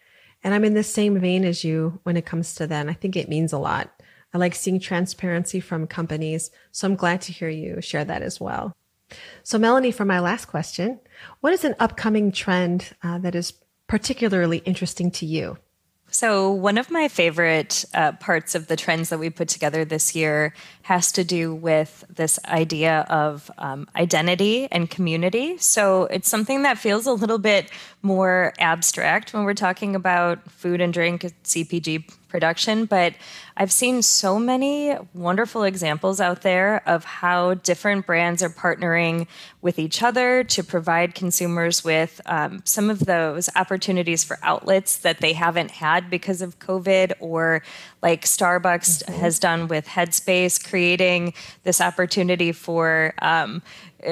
And 0.42 0.54
I'm 0.54 0.64
in 0.64 0.74
the 0.74 0.82
same 0.82 1.18
vein 1.18 1.44
as 1.44 1.64
you 1.64 2.00
when 2.02 2.16
it 2.16 2.26
comes 2.26 2.54
to 2.56 2.66
that. 2.66 2.88
I 2.88 2.92
think 2.92 3.16
it 3.16 3.28
means 3.28 3.52
a 3.52 3.58
lot. 3.58 4.02
I 4.32 4.38
like 4.38 4.54
seeing 4.54 4.80
transparency 4.80 5.60
from 5.60 5.86
companies. 5.86 6.50
So 6.72 6.86
I'm 6.86 6.96
glad 6.96 7.20
to 7.22 7.32
hear 7.32 7.48
you 7.48 7.80
share 7.80 8.04
that 8.04 8.22
as 8.22 8.40
well. 8.40 8.74
So, 9.42 9.58
Melanie, 9.58 9.92
for 9.92 10.04
my 10.04 10.18
last 10.18 10.46
question, 10.46 10.98
what 11.40 11.52
is 11.52 11.64
an 11.64 11.76
upcoming 11.78 12.32
trend 12.32 12.94
uh, 13.02 13.18
that 13.18 13.34
is 13.34 13.52
particularly 13.94 14.58
interesting 14.64 15.08
to 15.08 15.24
you? 15.24 15.56
So, 16.10 16.50
one 16.50 16.78
of 16.78 16.90
my 16.90 17.06
favorite 17.06 17.84
uh, 17.94 18.10
parts 18.10 18.56
of 18.56 18.66
the 18.66 18.74
trends 18.74 19.08
that 19.10 19.20
we 19.20 19.30
put 19.30 19.46
together 19.46 19.84
this 19.84 20.16
year 20.16 20.52
has 20.82 21.12
to 21.12 21.22
do 21.22 21.54
with 21.54 22.02
this 22.10 22.40
idea 22.44 23.06
of 23.08 23.48
um, 23.56 23.86
identity 23.94 24.66
and 24.72 24.90
community. 24.90 25.58
So, 25.58 26.06
it's 26.06 26.28
something 26.28 26.62
that 26.62 26.76
feels 26.76 27.06
a 27.06 27.12
little 27.12 27.38
bit 27.38 27.70
more 28.02 28.52
abstract 28.58 29.32
when 29.32 29.44
we're 29.44 29.54
talking 29.54 29.94
about 29.94 30.50
food 30.50 30.80
and 30.80 30.92
drink, 30.92 31.22
CPG 31.44 32.12
production, 32.34 32.84
but 32.84 33.14
I've 33.56 33.70
seen 33.70 34.02
so 34.02 34.40
many 34.40 34.96
wonderful 35.14 35.62
examples 35.62 36.20
out 36.20 36.42
there 36.42 36.82
of 36.84 37.04
how 37.04 37.54
different 37.54 38.06
brands 38.06 38.42
are 38.42 38.50
partnering 38.50 39.28
with 39.62 39.78
each 39.78 40.02
other 40.02 40.42
to 40.42 40.64
provide 40.64 41.14
consumers 41.14 41.84
with 41.84 42.20
um, 42.26 42.60
some 42.64 42.90
of 42.90 42.98
those 43.06 43.48
opportunities 43.54 44.24
for 44.24 44.40
outlets 44.42 44.96
that 44.96 45.20
they 45.20 45.32
haven't 45.32 45.70
had 45.70 46.10
because 46.10 46.42
of 46.42 46.58
COVID, 46.58 47.12
or 47.20 47.62
like 48.02 48.22
Starbucks 48.22 49.04
mm-hmm. 49.04 49.14
has 49.20 49.38
done 49.38 49.68
with 49.68 49.86
Headspace, 49.86 50.58
creating 50.68 51.34
this 51.62 51.80
opportunity 51.80 52.50
for 52.50 53.14
um, 53.22 53.62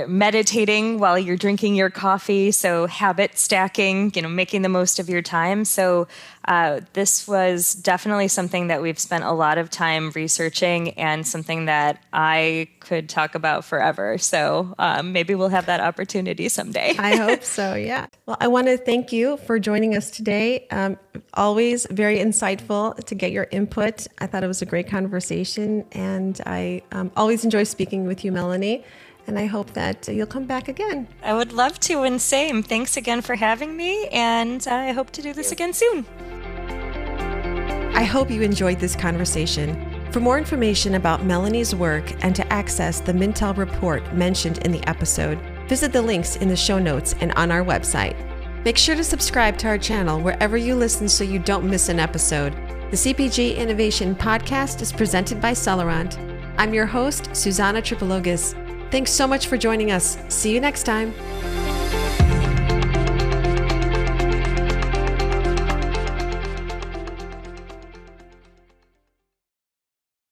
meditating 0.06 0.98
while 0.98 1.18
you're 1.18 1.36
drinking 1.36 1.74
your 1.74 1.90
coffee. 1.90 2.50
So 2.50 2.86
habit 2.86 3.38
stacking 3.38 4.12
you 4.14 4.22
know 4.22 4.28
making 4.28 4.62
the 4.62 4.68
most 4.68 4.98
of 4.98 5.08
your 5.08 5.22
time. 5.22 5.64
So 5.64 6.08
uh, 6.46 6.80
this 6.92 7.28
was 7.28 7.74
definitely 7.74 8.28
something 8.28 8.66
that 8.66 8.82
we've 8.82 8.98
spent 8.98 9.24
a 9.24 9.32
lot 9.32 9.58
of 9.58 9.70
time 9.70 10.10
researching 10.10 10.90
and 10.90 11.24
something 11.24 11.66
that 11.66 12.02
i 12.12 12.66
could 12.80 13.08
talk 13.08 13.34
about 13.34 13.64
forever. 13.64 14.18
So 14.18 14.74
um, 14.78 15.12
maybe 15.12 15.34
we'll 15.34 15.48
have 15.48 15.66
that 15.66 15.80
opportunity 15.80 16.48
someday. 16.48 16.96
I 16.98 17.16
hope 17.16 17.44
so 17.44 17.74
yeah. 17.74 18.06
Well 18.26 18.36
i 18.40 18.48
want 18.48 18.66
to 18.66 18.76
thank 18.76 19.12
you 19.12 19.36
for 19.38 19.58
joining 19.58 19.96
us 19.96 20.10
today. 20.10 20.66
Um, 20.70 20.98
always 21.34 21.86
very 21.90 22.18
insightful 22.18 22.96
to 23.04 23.14
get 23.14 23.32
your 23.32 23.46
input. 23.50 24.06
I 24.18 24.26
thought 24.26 24.42
it 24.42 24.48
was 24.48 24.62
a 24.62 24.66
great 24.66 24.88
conversation 24.88 25.84
and 25.92 26.40
i 26.46 26.82
um, 26.92 27.10
always 27.16 27.44
enjoy 27.44 27.64
speaking 27.64 28.06
with 28.06 28.24
you 28.24 28.32
melanie 28.32 28.84
and 29.26 29.38
I 29.38 29.46
hope 29.46 29.72
that 29.74 30.08
you'll 30.08 30.26
come 30.26 30.46
back 30.46 30.68
again. 30.68 31.08
I 31.22 31.34
would 31.34 31.52
love 31.52 31.78
to, 31.80 32.02
and 32.02 32.20
same. 32.20 32.62
Thanks 32.62 32.96
again 32.96 33.20
for 33.20 33.34
having 33.34 33.76
me, 33.76 34.08
and 34.08 34.66
I 34.66 34.92
hope 34.92 35.10
to 35.12 35.22
do 35.22 35.32
this 35.32 35.52
again 35.52 35.72
soon. 35.72 36.06
I 37.94 38.04
hope 38.04 38.30
you 38.30 38.42
enjoyed 38.42 38.80
this 38.80 38.96
conversation. 38.96 39.88
For 40.12 40.20
more 40.20 40.38
information 40.38 40.96
about 40.96 41.24
Melanie's 41.24 41.74
work 41.74 42.12
and 42.24 42.34
to 42.36 42.52
access 42.52 43.00
the 43.00 43.12
Mintel 43.12 43.56
report 43.56 44.14
mentioned 44.14 44.58
in 44.58 44.72
the 44.72 44.86
episode, 44.88 45.38
visit 45.68 45.92
the 45.92 46.02
links 46.02 46.36
in 46.36 46.48
the 46.48 46.56
show 46.56 46.78
notes 46.78 47.14
and 47.20 47.32
on 47.32 47.50
our 47.50 47.64
website. 47.64 48.16
Make 48.64 48.76
sure 48.76 48.94
to 48.94 49.04
subscribe 49.04 49.56
to 49.58 49.68
our 49.68 49.78
channel 49.78 50.20
wherever 50.20 50.56
you 50.56 50.74
listen 50.74 51.08
so 51.08 51.24
you 51.24 51.38
don't 51.38 51.68
miss 51.68 51.88
an 51.88 51.98
episode. 51.98 52.52
The 52.90 52.96
CPG 52.96 53.56
Innovation 53.56 54.14
Podcast 54.14 54.82
is 54.82 54.92
presented 54.92 55.40
by 55.40 55.52
Celerant. 55.52 56.18
I'm 56.58 56.74
your 56.74 56.86
host, 56.86 57.34
Susanna 57.34 57.80
Tripologis. 57.80 58.54
Thanks 58.92 59.10
so 59.10 59.26
much 59.26 59.46
for 59.46 59.56
joining 59.56 59.90
us. 59.90 60.18
See 60.28 60.52
you 60.52 60.60
next 60.60 60.82
time. 60.82 61.14